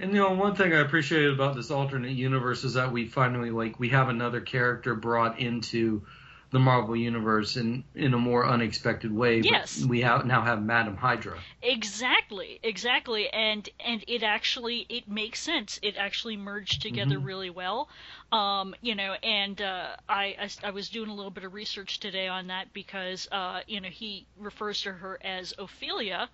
[0.00, 3.50] And you know, one thing I appreciated about this alternate universe is that we finally
[3.50, 6.06] like we have another character brought into
[6.50, 9.40] the Marvel universe in in a more unexpected way.
[9.40, 9.84] Yes.
[9.88, 11.38] we have now have Madam Hydra.
[11.62, 15.78] Exactly, exactly, and and it actually it makes sense.
[15.82, 17.24] It actually merged together Mhm.
[17.26, 17.88] really well,
[18.32, 19.14] um, you know.
[19.22, 22.72] And uh, I, I I was doing a little bit of research today on that
[22.72, 26.28] because uh, you know he refers to her as Ophelia,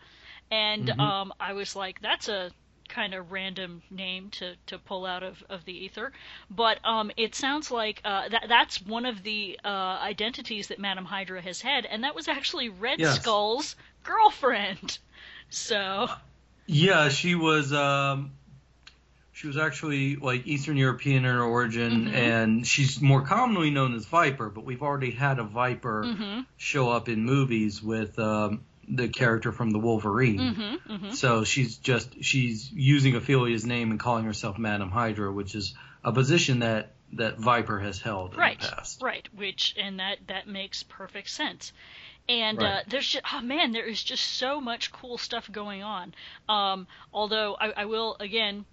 [0.50, 1.00] and Mhm.
[1.00, 2.50] um, I was like, that's a
[2.88, 6.12] kind of random name to, to pull out of, of the ether,
[6.50, 9.68] but um, it sounds like uh, that that's one of the uh,
[10.02, 13.16] identities that Madame Hydra has had, and that was actually Red Yes.
[13.16, 14.98] Skull's girlfriend.
[15.48, 16.08] So
[16.66, 18.32] Yeah, she was um
[19.32, 22.14] she was actually like Eastern European in her origin Mhm.
[22.14, 26.90] and she's more commonly known as Viper, but we've already had a Viper hmm show
[26.90, 30.54] up in movies with um the character from the Wolverine.
[30.86, 35.54] hmm hmm So she's just she's using Ophelia's name and calling herself Madam Hydra, which
[35.54, 39.02] is a position that that Viper has held in right, the past.
[39.02, 41.72] right, which and that that makes perfect sense.
[42.28, 46.14] And uh, there's just oh man, there is just so much cool stuff going on.
[46.48, 48.64] Um, although I, I will again,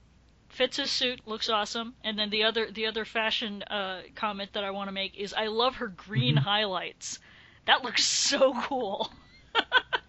[0.50, 4.72] Fitz's suit looks awesome, and then the other the other fashion uh, comment that I
[4.72, 6.44] want to make is I love her green Mm-hmm.
[6.44, 7.20] highlights.
[7.66, 9.12] That looks so cool.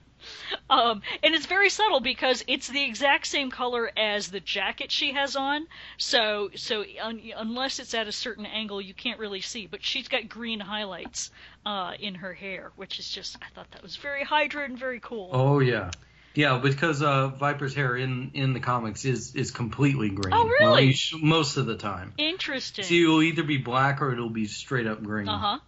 [0.70, 5.12] Um, and it's very subtle because it's the exact same color as the jacket she
[5.12, 5.66] has on.
[5.98, 9.66] So, so un- unless it's at a certain angle, you can't really see.
[9.66, 11.30] But she's got green highlights
[11.66, 15.00] uh, in her hair, which is just I thought that was very Hydra and very
[15.00, 15.30] cool.
[15.32, 15.90] Oh yeah.
[16.34, 20.34] Yeah, because uh, Viper's hair in, in the comics is, is completely green.
[20.34, 20.96] Oh, really?
[21.22, 22.12] Most of the time.
[22.18, 22.84] Interesting.
[22.84, 25.28] So it'll either be black or it'll be straight up green.
[25.28, 25.58] Uh huh.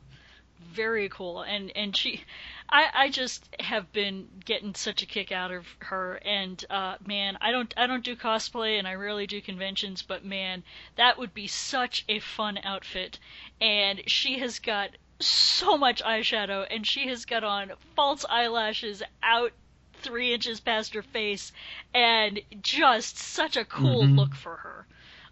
[0.72, 1.42] Very cool.
[1.42, 2.22] And and she,
[2.68, 6.16] I I just have been getting such a kick out of her.
[6.24, 10.24] And uh, man, I don't I don't do cosplay and I rarely do conventions, but
[10.24, 10.64] man,
[10.96, 13.18] that would be such a fun outfit.
[13.61, 19.52] And she has got so much eyeshadow, and she has got on false eyelashes out
[19.94, 21.52] three inches past her face,
[21.94, 24.16] and just such a cool Mhm.
[24.16, 24.87] look for her.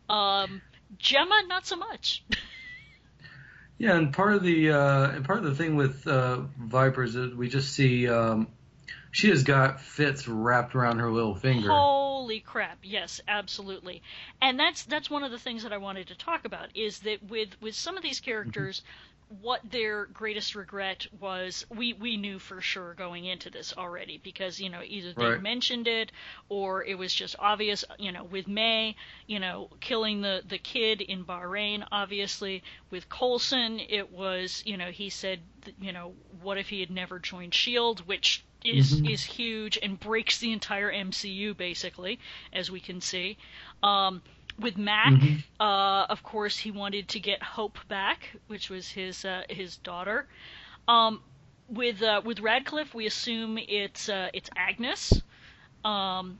[0.08, 0.62] Um,
[0.98, 2.22] Gemma, not so much.
[3.78, 7.34] Yeah, and part of the uh, and part of the thing with uh, Vipers is
[7.34, 8.48] we just see um,
[9.10, 11.70] she has got Fitz wrapped around her little finger.
[11.70, 12.78] Holy crap!
[12.82, 14.02] Yes, absolutely.
[14.40, 17.22] And that's that's one of the things that I wanted to talk about is that
[17.28, 18.82] with with some of these characters,
[19.28, 24.60] what their greatest regret was, we we knew for sure going into this already because
[24.60, 25.34] you know either they Right.
[25.34, 26.12] mentioned it
[26.48, 27.84] or it was just obvious.
[27.98, 32.62] You know, with May, you know, killing the the kid in Bahrain, obviously.
[32.90, 35.40] With Coulson, it was you know he said
[35.80, 39.04] you know what if he had never joined Shield, which is Mhm.
[39.04, 42.18] is huge and breaks the entire MCU basically,
[42.52, 43.36] as we can see.
[43.82, 44.22] Um,
[44.58, 45.42] with Mac, Mhm.
[45.60, 50.26] uh, of course, he wanted to get Hope back, which was his uh, his daughter.
[50.86, 51.22] Um,
[51.68, 55.22] with uh, with Radcliffe, we assume it's uh, it's Agnes,
[55.84, 56.38] um,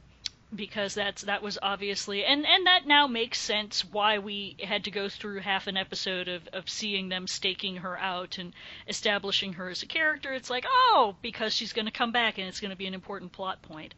[0.54, 4.90] because that's that was obviously and and that now makes sense why we had to
[4.90, 8.52] go through half an episode of of seeing them staking her out and
[8.86, 10.32] establishing her as a character.
[10.32, 12.94] It's like oh, because she's going to come back and it's going to be an
[12.94, 13.94] important plot point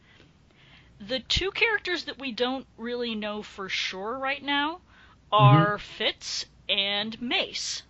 [1.01, 4.81] the two characters that we don't really know for sure right now
[5.33, 7.83] are Fitz and Mace.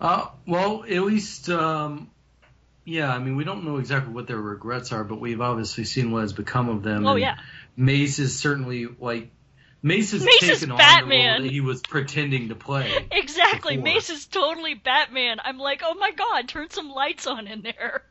[0.00, 2.10] Uh, well, at least, um,
[2.84, 3.12] yeah.
[3.12, 6.22] I mean, we don't know exactly what their regrets are, but we've obviously seen what
[6.22, 7.06] has become of them.
[7.06, 7.38] Oh yeah,
[7.76, 9.30] Mace is certainly like
[9.82, 11.08] Mace has Mace is taken on Batman.
[11.08, 13.06] the role that he was pretending to play.
[13.12, 13.76] exactly.
[13.76, 13.94] before.
[13.94, 15.38] Mace is totally Batman.
[15.44, 18.02] I'm like, oh my god, turn some lights on in there.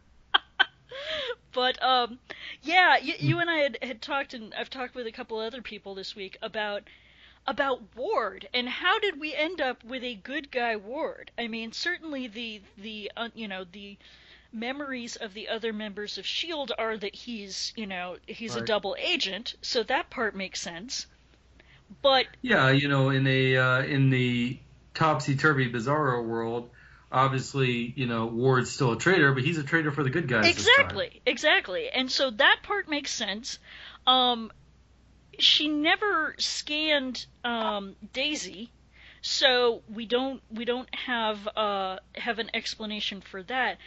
[1.54, 2.20] But um,
[2.62, 5.62] yeah, you, you and I had, had talked, and I've talked with a couple other
[5.62, 6.84] people this week about
[7.48, 11.32] about Ward and how did we end up with a good guy Ward?
[11.38, 13.98] I mean, certainly the the uh, you know the
[14.52, 18.64] memories of the other members of Shield are that he's, you know, he's Right.
[18.64, 21.08] a double agent, so that part makes sense.
[22.02, 24.60] But Yeah, you know, in a uh, in the
[24.94, 26.70] topsy turvy bizarro world,
[27.14, 30.50] obviously, you know, Ward's still a traitor, but he's a traitor for the good guys.
[30.50, 31.90] exactly, exactly.
[31.90, 33.60] And so that part makes sense.
[34.06, 34.52] Um
[35.40, 38.72] she never scanned um Daisy,
[39.22, 43.78] so we don't we don't have uh have an explanation for that.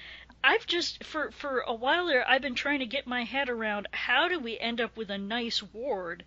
[0.42, 3.88] I've just for for a while there I've been trying to get my head around
[3.92, 6.24] how do we end up with a nice ward?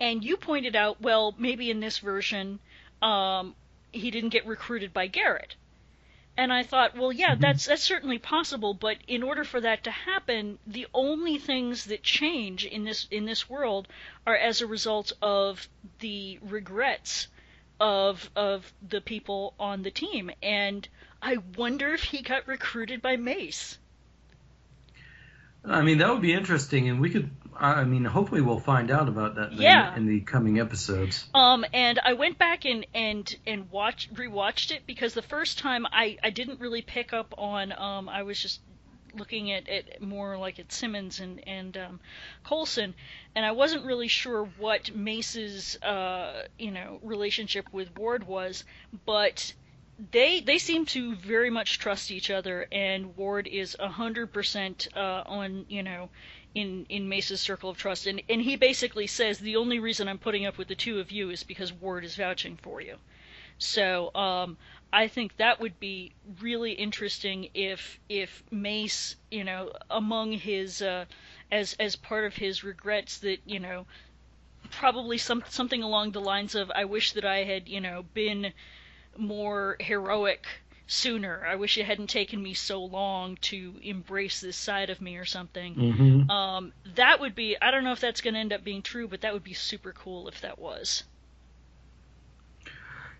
[0.00, 2.58] And you pointed out, well, maybe in this version,
[3.02, 3.54] um,
[3.92, 5.56] he didn't get recruited by Garrett.
[6.36, 7.42] And I thought, well, yeah, mm-hmm.
[7.42, 12.02] that's that's certainly possible, but in order for that to happen, the only things that
[12.02, 13.88] change in this in this world
[14.26, 17.28] are as a result of the regrets
[17.78, 20.30] of of the people on the team.
[20.42, 20.88] And
[21.20, 23.78] I wonder if he got recruited by Mace.
[25.64, 27.30] I mean, that would be interesting, and we could.
[27.60, 29.94] I mean, hopefully, we'll find out about that in- Yeah.
[29.96, 31.28] in the coming episodes.
[31.34, 35.86] Um, and I went back and and and watched rewatched it because the first time
[35.92, 38.60] I I didn't really pick up on um I was just
[39.14, 42.00] looking at it more like at Simmons and and um,
[42.44, 42.94] Coulson,
[43.34, 48.64] and I wasn't really sure what Mace's uh you know relationship with Ward was,
[49.04, 49.52] but
[50.12, 54.88] they they seem to very much trust each other, and Ward is a hundred percent
[54.96, 56.08] uh on you know
[56.54, 60.18] in in Mace's circle of trust, and and he basically says the only reason I'm
[60.18, 62.96] putting up with the two of you is because Ward is vouching for you.
[63.58, 64.56] So um,
[64.92, 71.04] I think that would be really interesting if if Mace, you know, among his uh,
[71.52, 73.86] as as part of his regrets that you know
[74.70, 78.52] probably some something along the lines of I wish that I had you know been
[79.16, 80.46] more heroic
[80.90, 81.46] sooner.
[81.46, 85.24] I wish it hadn't taken me so long to embrace this side of me or
[85.24, 85.76] something.
[85.76, 86.30] Mm-hmm.
[86.30, 89.06] Um, that would be I don't know if that's going to end up being true,
[89.06, 91.04] but that would be super cool if that was.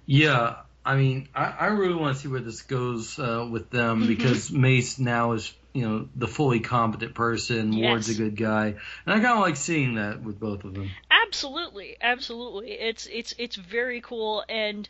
[0.04, 4.02] Yeah, I mean, I, I really want to see where this goes uh, with them
[4.02, 4.08] Mhm.
[4.08, 7.80] because Mace now is, you know, the fully competent person.
[7.80, 8.74] Ward's a good guy,
[9.06, 10.90] and I kind of like seeing that with both of them.
[11.08, 12.72] Absolutely, absolutely.
[12.72, 14.88] It's it's it's very cool and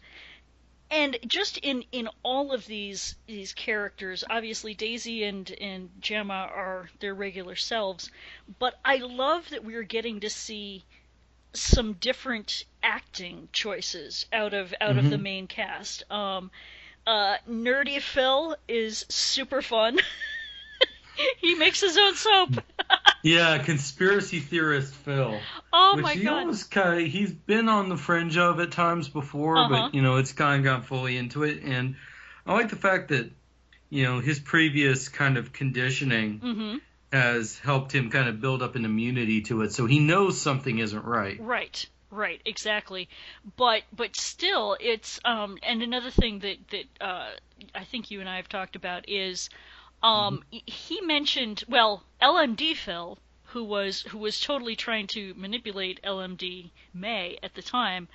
[0.91, 6.91] and just in in all of these these characters, obviously Daisy and and Jemma are
[7.01, 8.11] their regular selves,
[8.59, 10.85] but I love that we're getting to see
[11.53, 15.23] some different acting choices out of out of the Mhm.
[15.23, 16.03] main cast.
[16.11, 16.51] Um
[17.07, 19.99] uh Nerdy Phil is super fun.
[21.41, 22.65] he makes his own soap.
[23.23, 25.41] Yeah, conspiracy theorist Phil.
[25.73, 26.41] Oh which my he god.
[26.41, 29.69] almost kind of, he's been on the fringe of at times before, Uh-huh.
[29.69, 31.97] but you know it's kind of got fully into it, and
[32.47, 33.31] I like the fact that
[33.89, 36.81] you know his previous kind of conditioning Mhm.
[37.13, 40.79] has helped him kind of build up an immunity to it, so he knows something
[40.79, 41.39] isn't right.
[41.41, 43.09] Right, right, exactly.
[43.57, 45.59] But but still, it's um.
[45.63, 47.31] And another thing that that uh,
[47.75, 49.51] I think you and I have talked about is,
[50.03, 53.19] um, he mentioned well LMD Phil,
[53.53, 58.09] who was who was totally trying to manipulate LMD May at the time.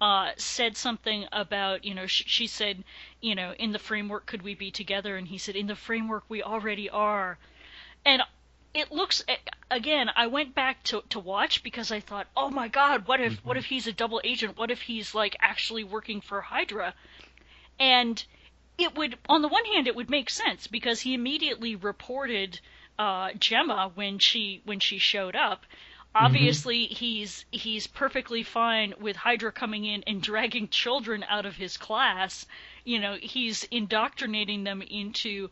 [0.00, 2.82] Uh, said something about you know sh- she said
[3.20, 5.16] you know in the framework could we be together?
[5.16, 7.38] And he said in the framework we already are.
[8.04, 8.22] And
[8.74, 9.22] it looks
[9.70, 13.38] again i went back to, to watch because i thought oh my god what if
[13.44, 14.56] what if he's a double agent?
[14.56, 16.94] What if he's like actually working for hydra?
[17.78, 18.24] And
[18.78, 22.60] it would on the one hand it would make sense because he immediately reported
[22.98, 25.64] uh, jemma when she when she showed up
[26.14, 31.76] obviously he's he's perfectly fine with hydra coming in and dragging children out of his
[31.78, 32.46] class
[32.84, 35.48] you know he's indoctrinating them into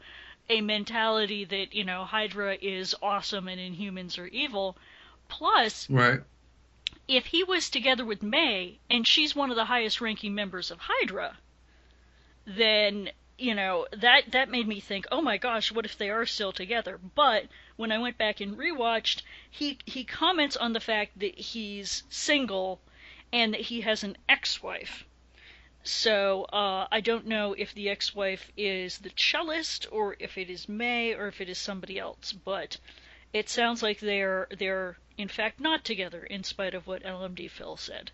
[0.50, 4.76] a mentality that you know Hydra is awesome and Inhumans are evil.
[5.28, 6.20] Plus, Right.
[7.06, 10.80] if he was together with May and she's one of the highest ranking members of
[10.80, 11.38] Hydra,
[12.44, 16.26] then you know that that made me think, oh my gosh, what if they are
[16.26, 16.98] still together?
[17.14, 22.02] But when I went back and rewatched, he he comments on the fact that he's
[22.10, 22.80] single
[23.32, 25.04] and that he has an ex-wife.
[25.82, 30.68] So uh, I don't know if the ex-wife is the cellist or if it is
[30.68, 32.76] May or if it is somebody else, but
[33.32, 37.76] it sounds like they're they're in fact not together, in spite of what LMD Phil
[37.76, 38.10] said.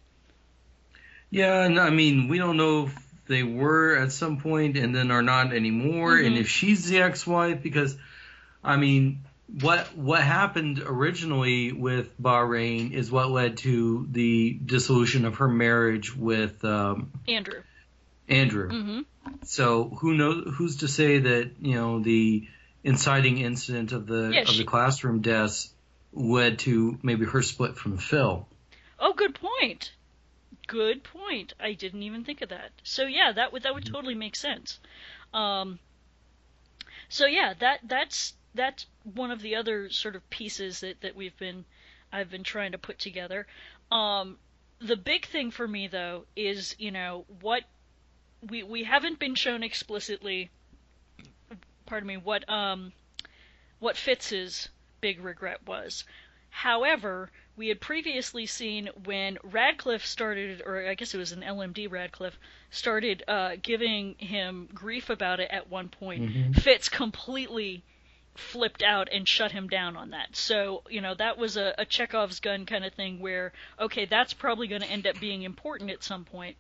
[1.31, 2.91] Yeah, and I mean, we don't know
[3.27, 6.41] they were at some point and then are not anymore, and Mhm.
[6.41, 7.97] if she's the ex-wife, because,
[8.63, 9.21] I mean,
[9.61, 16.15] what what happened originally with Bahrain is what led to the dissolution of her marriage
[16.17, 17.63] with um, Andrew.
[18.29, 18.69] Andrew.
[18.69, 19.01] hmm
[19.45, 20.55] So who knows?
[20.57, 22.47] Who's to say that you know the
[22.83, 25.73] inciting incident of the Yeah, of she- the classroom deaths
[26.13, 28.49] led to maybe her split from Phil.
[28.99, 29.93] Oh, good point.
[30.67, 31.55] Good point.
[31.61, 32.73] I didn't even think of that.
[32.83, 34.81] So yeah, that would that would totally make sense.
[35.33, 35.79] Um,
[37.09, 41.37] so yeah, that that's that's one of the other sort of pieces that that we've
[41.37, 41.65] been
[42.13, 43.47] I've been trying to put together.
[43.93, 44.39] Um,
[44.81, 47.63] the big thing for me though is you know what
[48.43, 50.51] we we haven't been shown explicitly.
[51.87, 52.17] Pardon me.
[52.17, 52.93] What um
[53.79, 54.69] what Fitz's
[55.01, 56.05] big regret was.
[56.51, 61.91] However, we had previously seen when Radcliffe started, or I guess it was an LMD
[61.91, 62.39] Radcliffe,
[62.71, 66.23] started uh, giving him grief about it at one point,
[66.57, 67.83] Fitz completely
[68.35, 70.37] flipped out and shut him down on that.
[70.37, 74.35] So, you know, that was a, a Chekhov's gun kind of thing where, okay, that's
[74.35, 76.57] probably going to end up being important at some point.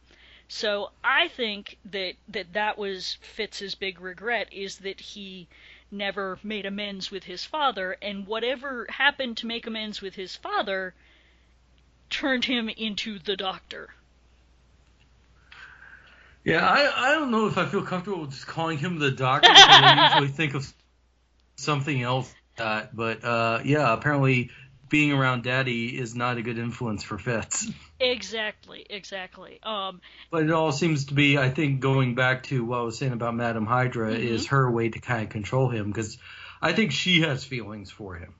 [0.48, 5.48] So I think that, that that was Fitz's big regret is that he
[5.96, 10.94] never made amends with his father, and whatever happened to make amends with his father
[12.10, 13.90] turned him into the doctor.
[16.44, 19.48] Yeah, I I don't know if I feel comfortable with just calling him the doctor
[19.48, 20.72] because I usually think of
[21.56, 22.32] something else.
[22.56, 24.50] That, but uh, yeah, apparently
[24.88, 27.66] being around Daddy is not a good influence for Fitz.
[27.98, 29.58] Exactly, exactly.
[29.62, 32.98] Um, But it all seems to be, I think, going back to what I was
[32.98, 34.20] saying about Madame Hydra Mhm.
[34.20, 36.18] is her way to kind of control him because
[36.60, 38.34] I think she has feelings for him.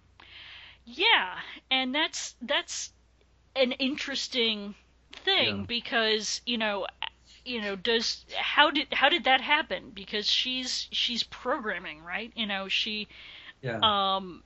[0.84, 1.38] yeah,
[1.70, 2.92] and that's that's
[3.56, 4.74] an interesting
[5.24, 5.64] thing Yeah.
[5.66, 6.86] because you know,
[7.44, 9.90] you know, does how did how did that happen?
[9.94, 12.30] Because she's she's programming, right?
[12.36, 13.08] You know, she
[13.62, 13.78] Yeah.
[13.82, 14.42] um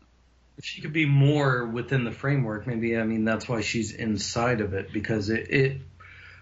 [0.63, 4.75] she could be more within the framework, maybe I mean that's why she's inside of
[4.75, 5.81] it because it, it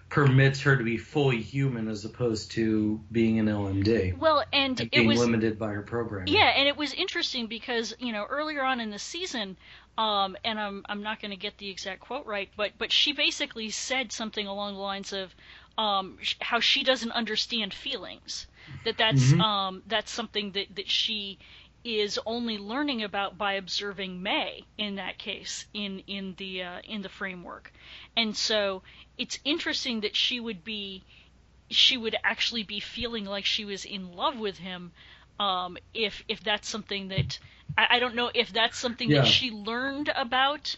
[0.09, 4.89] permits her to be fully human as opposed to being an LMD well, and and
[4.91, 6.27] it being was limited by her program.
[6.27, 9.57] Yeah, and it was interesting because you know earlier on in the season,
[9.97, 13.13] um, and I'm I'm not going to get the exact quote right, but but she
[13.13, 15.33] basically said something along the lines of
[15.77, 18.47] um, how she doesn't understand feelings.
[18.83, 19.41] That that's Mhm.
[19.41, 21.37] um, that's something that that she
[21.83, 27.01] is only learning about by observing May in that case in in the uh, in
[27.01, 27.71] the framework,
[28.17, 28.83] and so
[29.17, 31.03] it's interesting that she would be
[31.69, 34.91] she would actually be feeling like she was in love with him
[35.39, 37.39] um, if if that's something that
[37.77, 39.21] I, I don't know if that's something Yeah.
[39.21, 40.75] that she learned about.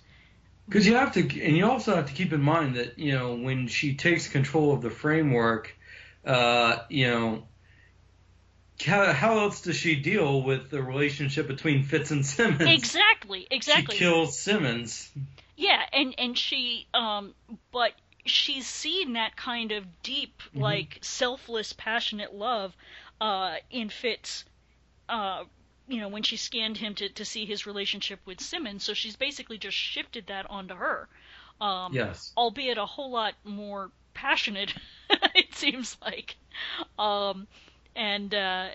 [0.68, 3.36] Because you have to, and you also have to keep in mind that you know
[3.36, 5.76] when she takes control of the framework,
[6.26, 7.47] uh, you know,
[8.84, 12.62] how, how else does she deal with the relationship between Fitz and Simmons?
[12.70, 13.96] Exactly, exactly.
[13.96, 15.10] She kills Simmons.
[15.58, 17.34] Yeah, and and she um,
[17.72, 17.92] but
[18.26, 20.62] she's seen that kind of deep, Mm-hmm.
[20.62, 22.76] like selfless, passionate love
[23.20, 24.46] uh, in Fitz.
[25.08, 25.44] Uh,
[25.88, 29.16] you know, when she scanned him to, to see his relationship with Simmons, so she's
[29.16, 31.08] basically just shifted that onto her.
[31.60, 32.32] Um, Yes.
[32.38, 34.74] albeit a whole lot more passionate
[35.36, 36.36] it seems like
[37.00, 37.48] um
[37.96, 38.68] and uh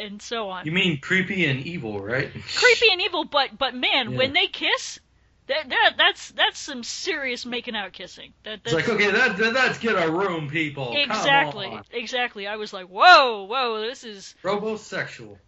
[0.00, 2.30] and so on You mean creepy and evil, right?
[2.32, 4.16] creepy and evil but but man Yeah.
[4.18, 4.98] when they kiss
[5.46, 9.36] that, that that's that's some serious making out kissing that, It's that's like, okay, that,
[9.38, 10.92] that let's get a room, people.
[10.94, 15.38] Exactly exactly i was like whoa whoa this is Robosexual.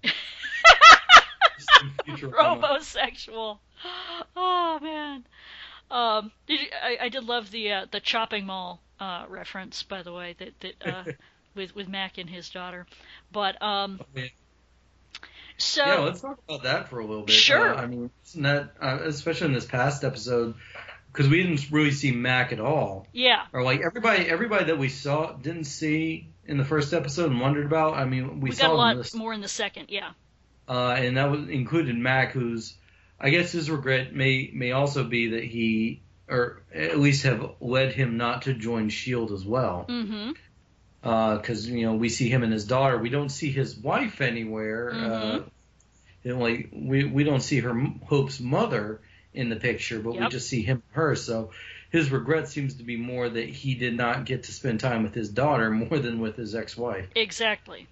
[1.58, 3.58] Just in future robosexual
[4.36, 5.24] oh man
[5.90, 10.02] um did you, I, I did love the uh, the chopping mall uh reference by
[10.02, 11.04] the way that that uh
[11.54, 12.86] with with mack and his daughter
[13.32, 14.32] but um Okay.
[15.56, 17.34] so yeah, let's talk about that for a little bit.
[17.34, 17.74] Sure.
[17.74, 20.54] Uh, I mean, isn't that, uh, especially in this past episode,
[21.12, 24.88] because we didn't really see Mack at all, yeah or like everybody, everybody that we
[24.88, 27.94] saw didn't see in the first episode and wondered about.
[27.94, 30.12] I mean, we, we, saw a lot this, more in the second yeah
[30.70, 32.74] uh, and that was included Mack, who's,
[33.18, 37.92] I guess, his regret may may also be that he, or at least have led
[37.92, 39.86] him not to join Shield as well.
[39.88, 40.30] mm-hmm
[41.02, 42.98] because you know we see him and his daughter.
[42.98, 44.90] We don't see his wife anywhere.
[44.90, 45.50] Uh, Mhm.
[46.22, 47.74] you know, like we we don't see her
[48.06, 49.00] Hope's mother
[49.32, 51.14] in the picture, but we just see him and her.
[51.14, 51.52] So
[51.90, 55.14] his regret seems to be more that he did not get to spend time with
[55.14, 57.06] his daughter more than with his ex-wife.
[57.14, 57.86] Exactly.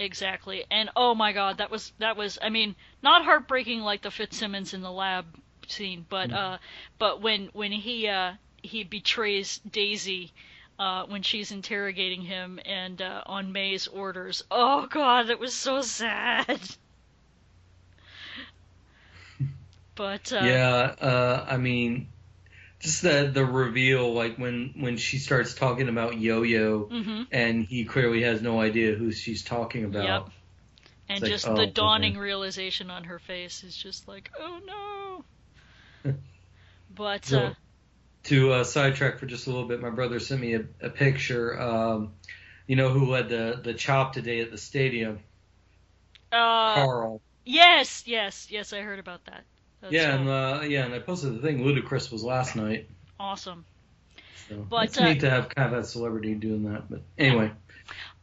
[0.00, 0.64] Exactly.
[0.70, 4.74] And oh my god, that was that was I mean, not heartbreaking like the Fitzsimmons
[4.74, 5.26] in the lab
[5.66, 6.58] scene, but uh
[6.98, 10.32] but when when he uh he betrays Daisy
[10.78, 14.44] uh when she's interrogating him and uh on May's orders.
[14.50, 16.60] Oh god, it was so sad.
[19.94, 22.06] But uh yeah, uh, I mean,
[22.78, 27.26] just the the reveal, like when when she starts talking about Yo-Yo, mhm.
[27.32, 30.04] and he clearly has no idea who she's talking about.
[30.04, 30.28] Yep.
[31.08, 35.24] And It's like, just oh, the dawning realization on her face is just like, oh
[36.04, 36.14] no.
[36.94, 37.54] but So- uh,
[38.24, 41.58] To uh, sidetrack for just a little bit, my brother sent me a, a picture.
[41.60, 42.12] Um,
[42.66, 45.20] you know who led the the chop today at the stadium?
[46.32, 47.20] uh, Carl.
[47.44, 49.44] yes, yes, yes, I heard about that.
[49.80, 50.20] That's yeah, cool.
[50.20, 51.60] and uh, yeah, and I posted the thing.
[51.64, 52.88] Ludacris was last night.
[53.18, 53.64] awesome.
[54.48, 56.88] So But, it's uh, neat to have kind of a celebrity doing that.
[56.90, 57.52] But anyway,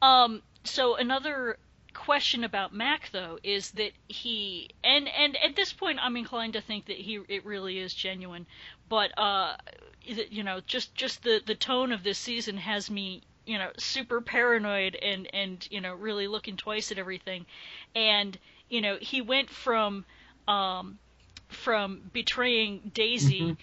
[0.01, 1.57] Um, so another
[1.93, 6.61] question about Mack though is that he and and at this point I'm inclined to
[6.61, 8.45] think that he it really is genuine,
[8.89, 9.55] but uh,
[10.03, 14.21] you know, just just the the tone of this season has me you know super
[14.21, 17.45] paranoid and and you know really looking twice at everything,
[17.95, 18.37] and
[18.69, 20.05] you know he went from
[20.47, 20.99] um
[21.47, 23.55] from betraying Daisy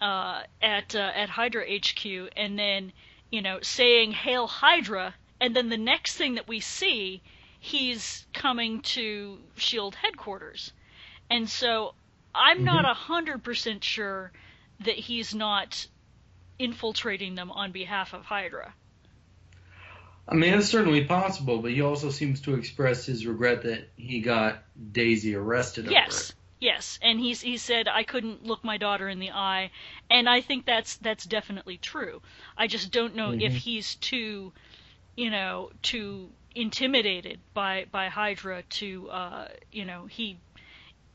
[0.00, 2.92] uh, at uh, at Hydra HQ, and then
[3.30, 7.20] you know saying "Hail Hydra," and then the next thing that we see,
[7.58, 10.72] he's coming to Shield headquarters,
[11.30, 11.94] and so
[12.34, 14.30] I'm not a hundred percent sure
[14.80, 15.86] that he's not
[16.58, 18.74] infiltrating them on behalf of Hydra.
[20.28, 24.20] I mean it's certainly possible, but he also seems to express his regret that he
[24.20, 24.62] got
[24.92, 26.30] Daisy arrested over Yes.
[26.30, 26.34] it.
[26.60, 29.70] Yes, and he's he said I couldn't look my daughter in the eye,
[30.10, 32.20] and I think that's that's definitely true.
[32.56, 34.52] I just don't know if he's too,
[35.16, 40.40] you know, too intimidated by by Hydra to, uh, you know, he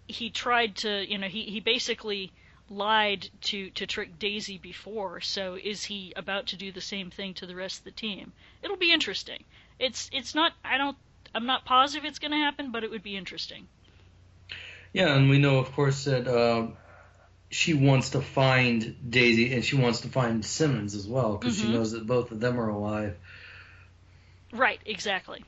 [0.07, 2.31] he tried to, you know, he he basically
[2.69, 5.21] lied to to trick Daisy before.
[5.21, 8.33] So is he about to do the same thing to the rest of the team?
[8.61, 9.43] It'll be interesting.
[9.79, 10.97] It's it's not I don't
[11.35, 13.67] I'm not positive it's going to happen, but it would be interesting.
[14.93, 16.67] Yeah, and we know, of course, that uh,
[17.49, 21.67] she wants to find Daisy and she wants to find Simmons as well because she
[21.67, 21.71] Mhm.
[21.71, 23.17] knows that both of them are alive.
[24.51, 25.43] Right, exactly.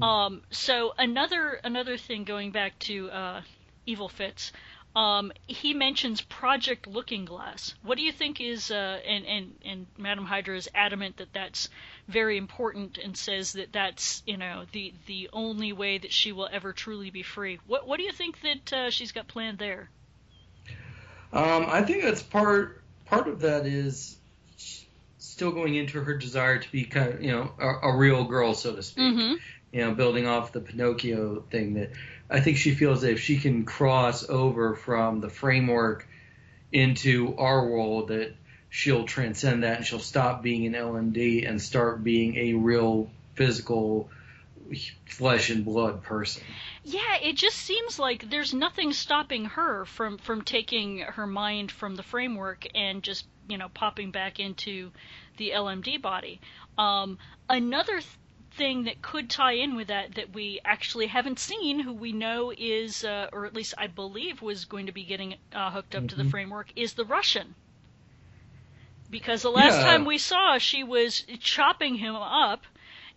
[0.00, 3.42] Um, so another another thing going back to uh,
[3.86, 4.52] Evil Fitz,
[4.96, 7.74] um, he mentions Project Looking Glass.
[7.82, 11.68] What do you think is uh, and and and Madam Hydra is adamant that that's
[12.06, 16.48] very important and says that that's you know the the only way that she will
[16.50, 17.58] ever truly be free.
[17.66, 19.88] What what do you think that uh, she's got planned there?
[21.32, 24.16] Um, I think that's part part of that is
[25.18, 28.54] still going into her desire to be kind of you know a, a real girl,
[28.54, 29.04] so to speak.
[29.04, 29.34] Mm-hmm.
[29.72, 31.90] You know, building off the Pinocchio thing that
[32.30, 36.08] I think she feels that if she can cross over from the framework
[36.72, 38.34] into our world, that
[38.70, 44.10] she'll transcend that and she'll stop being an LMD and start being a real physical
[45.06, 46.42] flesh and blood person.
[46.82, 51.94] Yeah, it just seems like there's nothing stopping her from from taking her mind from
[51.94, 54.90] the framework and just you know popping back into
[55.36, 56.40] the LMD body.
[56.78, 57.18] Um,
[57.48, 58.18] another th-
[58.56, 62.52] thing that could tie in with that that we actually haven't seen, who we know
[62.56, 66.06] is, uh, or at least I believe was going to be getting uh, hooked up
[66.08, 66.30] to the Mhm.
[66.30, 67.54] framework, is the Russian.
[69.10, 69.82] Because the last Yeah.
[69.82, 72.64] time we saw, she was chopping him up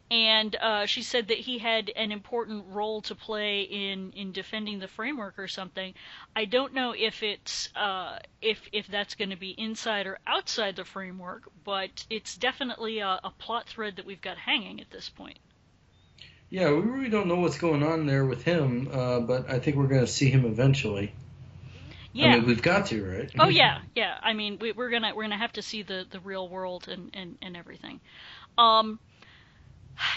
[0.09, 4.79] and uh, she said that he had an important role to play in, in defending
[4.79, 5.93] the framework or something.
[6.35, 10.77] I don't know if it's uh, if if that's going to be inside or outside
[10.77, 15.09] the framework, but it's definitely a, a plot thread that we've got hanging at this
[15.09, 15.39] point.
[16.49, 19.75] Yeah, we really don't know what's going on there with him, uh, but I think
[19.75, 21.11] we're going to see him eventually.
[22.13, 22.27] Yeah.
[22.27, 23.31] I mean, we've got to, right?
[23.37, 24.17] Oh yeah, yeah.
[24.23, 27.11] I mean, we, we're gonna we're gonna have to see the, the real world and,
[27.13, 27.99] and, and everything.
[28.57, 28.99] Um,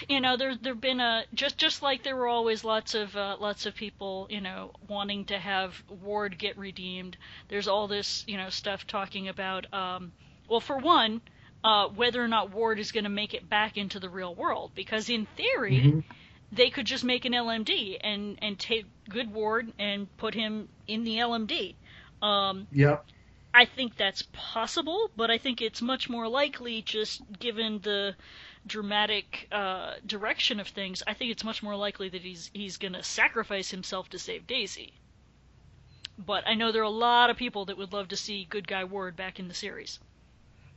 [0.09, 3.37] you know, there there've been a just just like there were always lots of uh,
[3.41, 7.16] lots of people, you know, wanting to have Ward get redeemed.
[7.49, 9.72] There's all this, you know, stuff talking about.
[9.72, 10.12] Um,
[10.49, 11.20] well, for one,
[11.64, 14.72] uh, whether or not Ward is going to make it back into the real world,
[14.74, 16.05] because in theory, Mhm.
[16.53, 21.05] they could just make an LMD and and take good Ward and put him in
[21.05, 21.76] the LMD.
[22.22, 23.07] Um, Yep.
[23.53, 28.14] I think that's possible, but I think it's much more likely, just given the
[28.67, 31.03] dramatic uh, direction of things.
[31.07, 34.47] I think it's much more likely that he's he's going to sacrifice himself to save
[34.47, 34.93] Daisy.
[36.19, 38.69] But I know there are a lot of people that would love to see Good
[38.69, 39.99] Guy Ward back in the series.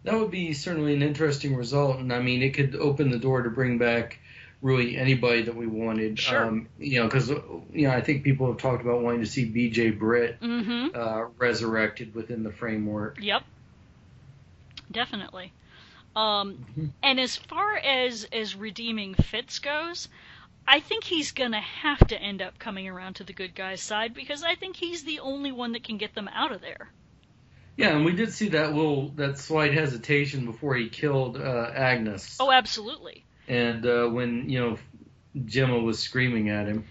[0.04, 3.42] That would be certainly an interesting result, and I mean, it could open the door
[3.42, 4.20] to bring back
[4.62, 6.20] really anybody that we wanted.
[6.20, 6.46] Sure.
[6.46, 9.46] Um, you know, because you know, I think people have talked about wanting to see
[9.46, 9.92] B.J.
[9.92, 10.96] Britt Mm-hmm.
[10.96, 13.18] uh, resurrected within the framework.
[13.22, 13.44] Yep.
[14.92, 15.52] Definitely.
[16.16, 20.10] Um, and as far as as redeeming Fitz goes,
[20.68, 24.14] I think he's gonna have to end up coming around to the good guy's side
[24.14, 26.92] because I think he's the only one that can get them out of there.
[27.76, 32.38] Yeah, and we did see that little that slight hesitation before he killed uh, Agnes,
[32.40, 33.26] Oh, absolutely.
[33.48, 34.78] and uh, when you know
[35.36, 36.86] Jemma was screaming at him.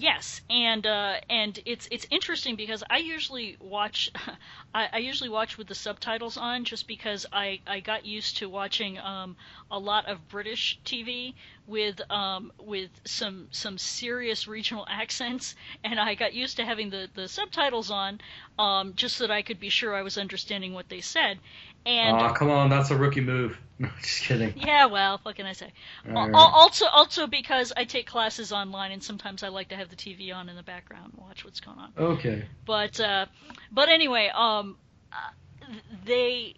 [0.00, 4.08] Yes, and uh, and it's it's interesting because I usually watch,
[4.74, 8.48] I, I, usually watch with the subtitles on just because I, I got used to
[8.48, 9.36] watching um,
[9.72, 11.34] a lot of British TV
[11.66, 17.10] with um, with some some serious regional accents, and I got used to having the,
[17.12, 18.20] the subtitles on
[18.56, 21.40] um, just so that I could be sure I was understanding what they said.
[21.88, 23.58] And oh, come on, that's a rookie move.
[23.80, 24.54] No, just kidding.
[24.56, 25.72] Yeah, well, what can I say?
[26.04, 26.32] Right.
[26.34, 30.34] Also, also because I take classes online, and sometimes I like to have the TV
[30.34, 31.92] on in the background, and watch what's going on.
[31.96, 32.44] Okay.
[32.66, 33.26] But, uh,
[33.70, 34.78] but anyway, um,
[36.04, 36.56] they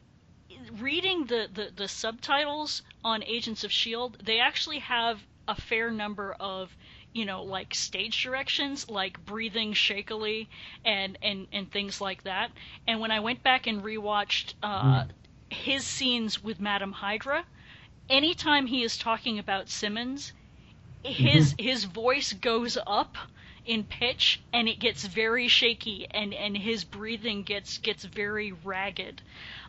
[0.81, 6.35] reading the, the the subtitles on Agents of Shield, they actually have a fair number
[6.41, 6.75] of
[7.13, 10.49] you know like stage directions like breathing shakily
[10.85, 12.53] and and and things like that
[12.87, 15.09] and when i went back and rewatched uh, mm
[15.51, 17.45] his scenes with Madam Hydra,
[18.09, 20.33] anytime he is talking about Simmons,
[21.03, 21.63] his mm-hmm.
[21.63, 23.17] his voice goes up
[23.67, 29.23] in pitch and it gets very shaky and and his breathing gets gets very ragged.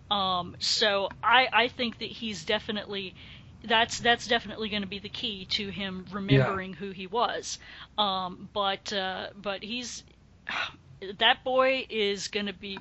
[0.10, 3.16] Um, so I I think that he's definitely
[3.64, 6.78] that's that's definitely going to be the key to him remembering yeah.
[6.78, 7.60] who he was.
[7.98, 10.04] Um, but uh, but he's
[11.20, 12.80] that boy is going to be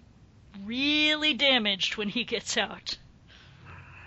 [0.64, 2.96] really damaged when he gets out.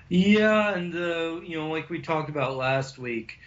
[0.09, 3.39] Yeah, and uh, you know, like we talked about last week,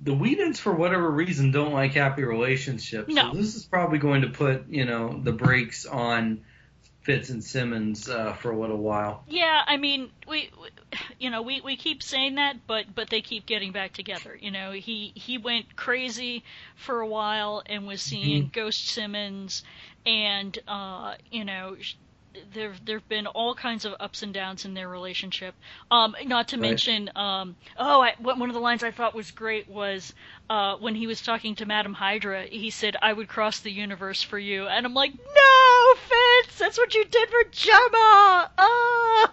[0.00, 3.12] the Whedons, for whatever reason, don't like happy relationships.
[3.12, 3.32] No.
[3.32, 6.44] So this is probably going to put you know the brakes on
[7.04, 9.24] Fitz and Simmons uh, for a little while.
[9.28, 10.68] Yeah, I mean, we, we,
[11.18, 14.38] you know, we, we keep saying that, but but they keep getting back together.
[14.40, 16.44] You know, he he went crazy
[16.76, 18.52] for a while and was seeing mm-hmm.
[18.52, 19.64] Ghost Simmons,
[20.06, 21.76] and uh, you know,
[22.52, 25.54] there there've been all kinds of ups and downs in their relationship.
[25.90, 26.62] Um, not to right.
[26.62, 30.12] mention, um, oh, I, one of the lines I thought was great was
[30.50, 32.44] uh, when he was talking to Madam Hydra.
[32.44, 36.78] He said, "I would cross the universe for you," and I'm like, "No, Fitz, that's
[36.78, 39.32] what you did for Jemma." Ah.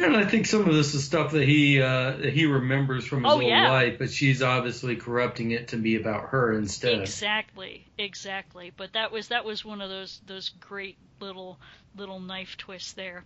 [0.00, 3.24] And I think some of this is stuff that he uh, that he remembers from
[3.24, 3.70] his oh, old yeah.
[3.70, 7.00] life, but she's obviously corrupting it to be about her instead.
[7.00, 8.72] Exactly, exactly.
[8.76, 11.58] But that was that was one of those those great little
[11.96, 13.24] little knife twists there.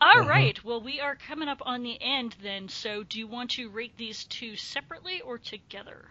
[0.00, 0.28] All uh-huh.
[0.28, 2.68] right, well we are coming up on the end then.
[2.68, 6.04] So do you want to rate these two separately or together?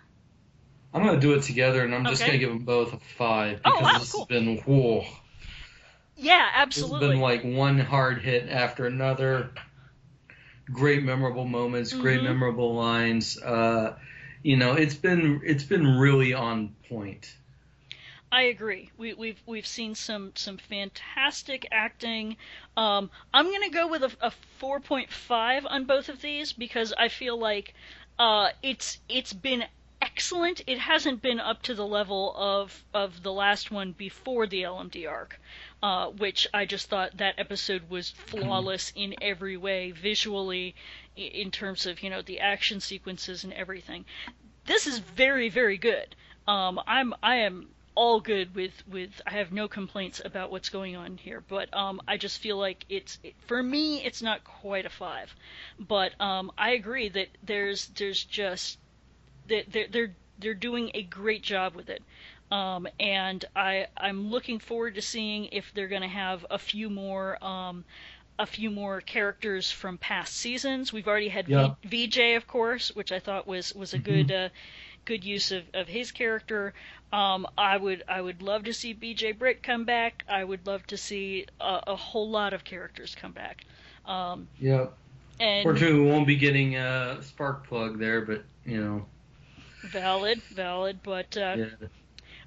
[0.93, 3.79] I'm gonna do it together, and I'm just gonna give them both a five because
[3.79, 4.21] oh, wow, this cool.
[4.21, 5.05] has been whoa.
[6.15, 7.07] Yeah, absolutely.
[7.07, 9.51] It's been like one hard hit after another
[10.71, 12.27] great memorable moments, great mm-hmm.
[12.27, 13.37] memorable lines.
[13.37, 13.97] Uh,
[14.43, 17.35] you know, it's been it's been really on point.
[18.29, 18.91] I agree.
[18.97, 22.37] We, have we've, we've seen some some fantastic acting.
[22.75, 27.37] Um, I'm gonna go with a, a 4.5 on both of these because I feel
[27.37, 27.73] like
[28.19, 29.63] uh, it's it's been
[30.17, 30.61] excellent.
[30.65, 35.07] It hasn't been up to the level of of the last one before the LMD
[35.07, 35.39] arc,
[35.83, 40.73] uh, which I just thought that episode was flawless in every way, visually,
[41.15, 44.05] in terms of you know the action sequences and everything.
[44.65, 46.15] This is very very good.
[46.47, 50.95] Um, I'm I am all good with with I have no complaints about what's going
[50.95, 54.87] on here, but um, I just feel like it's it, for me it's not quite
[54.87, 55.35] a five,
[55.77, 58.79] but um, I agree that there's there's just
[59.47, 62.03] they're, they're they're doing a great job with it.
[62.51, 66.89] Um, and I I'm looking forward to seeing if they're going to have a few
[66.89, 67.83] more um,
[68.39, 70.93] a few more characters from past seasons.
[70.93, 71.73] We've already had yeah.
[71.83, 74.11] v, VJ, of course, which I thought was was a mm-hmm.
[74.11, 74.49] good uh,
[75.05, 76.73] good use of, of his character.
[77.11, 80.23] Um, I would I would love to see BJ Britt come back.
[80.29, 83.65] I would love to see a, a whole lot of characters come back.
[84.05, 84.87] Um, yeah.
[85.39, 89.05] And Fortunately, we won't be getting a spark plug there, but you know.
[89.83, 91.87] Valid, valid, but uh, yeah.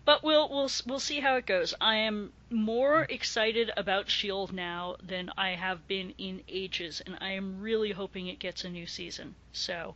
[0.04, 1.74] but we'll we'll we'll see how it goes.
[1.80, 7.32] I am more excited about Shield now than I have been in ages, and I
[7.32, 9.34] am really hoping it gets a new season.
[9.52, 9.94] So,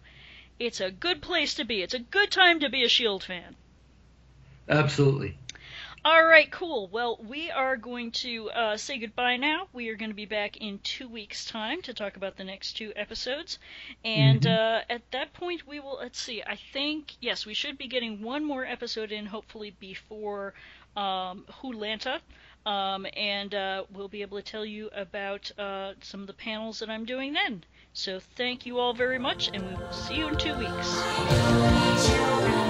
[0.59, 1.83] it's a good place to be.
[1.83, 3.57] It's a good time to be a Shield fan.
[4.69, 5.37] Absolutely.
[6.07, 6.87] All right, cool.
[6.89, 9.69] Well, we are going to uh, say goodbye now.
[9.73, 12.75] We are going to be back in two weeks' time to talk about the next
[12.75, 13.59] two episodes.
[14.05, 14.53] And mm-hmm.
[14.53, 18.21] uh, at that point, we will, let's see, I think, yes, we should be getting
[18.21, 20.53] one more episode in, hopefully before
[20.95, 22.21] um, Wholanta.
[22.67, 26.81] Um, and uh, we'll be able to tell you about uh, some of the panels
[26.81, 27.65] that I'm doing then.
[27.95, 32.64] So thank you all very much, and we will see you in two weeks.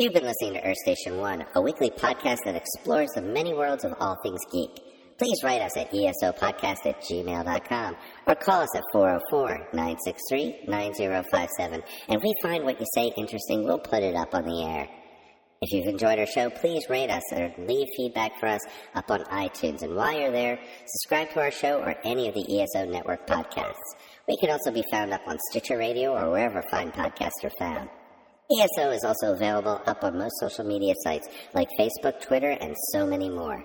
[0.00, 3.82] You've been listening to Earth Station One, a weekly podcast that explores the many worlds
[3.82, 4.70] of all things geek.
[5.18, 7.96] please write us at esopodcast at gmail.com
[8.28, 11.82] or call us at 404-963-9057.
[12.10, 14.88] And we find what you say interesting, we'll put it up on the air.
[15.60, 18.60] If you've enjoyed our show, please rate us or leave feedback for us
[18.94, 19.82] up on iTunes.
[19.82, 23.96] And while you're there, subscribe to our show or any of the ESO Network podcasts.
[24.28, 27.88] We can also be found up on Stitcher Radio or wherever fine podcasts are found.
[28.50, 33.06] ESO is also available up on most social media sites like Facebook, Twitter, and so
[33.06, 33.62] many more.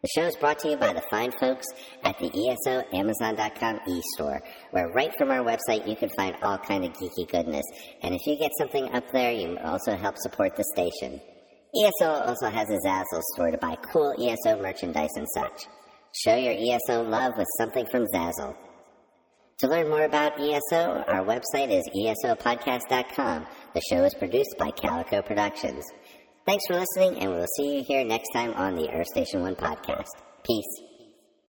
[0.00, 1.66] The show is brought to you by the fine folks
[2.02, 6.84] at the ESO Amazon.com e-store, where right from our website you can find all kind
[6.84, 7.64] of geeky goodness.
[8.02, 11.20] And if you get something up there, you also help support the station.
[11.76, 15.66] ESO also has a Zazzle store to buy cool ESO merchandise and such.
[16.14, 18.56] Show your ESO love with something from Zazzle.
[19.62, 23.46] To learn more about ESO, our website is esopodcast.com.
[23.74, 25.84] The show is produced by Calico Productions.
[26.44, 29.54] Thanks for listening, and we'll see you here next time on the Earth Station One
[29.54, 30.08] podcast.
[30.42, 30.91] Peace.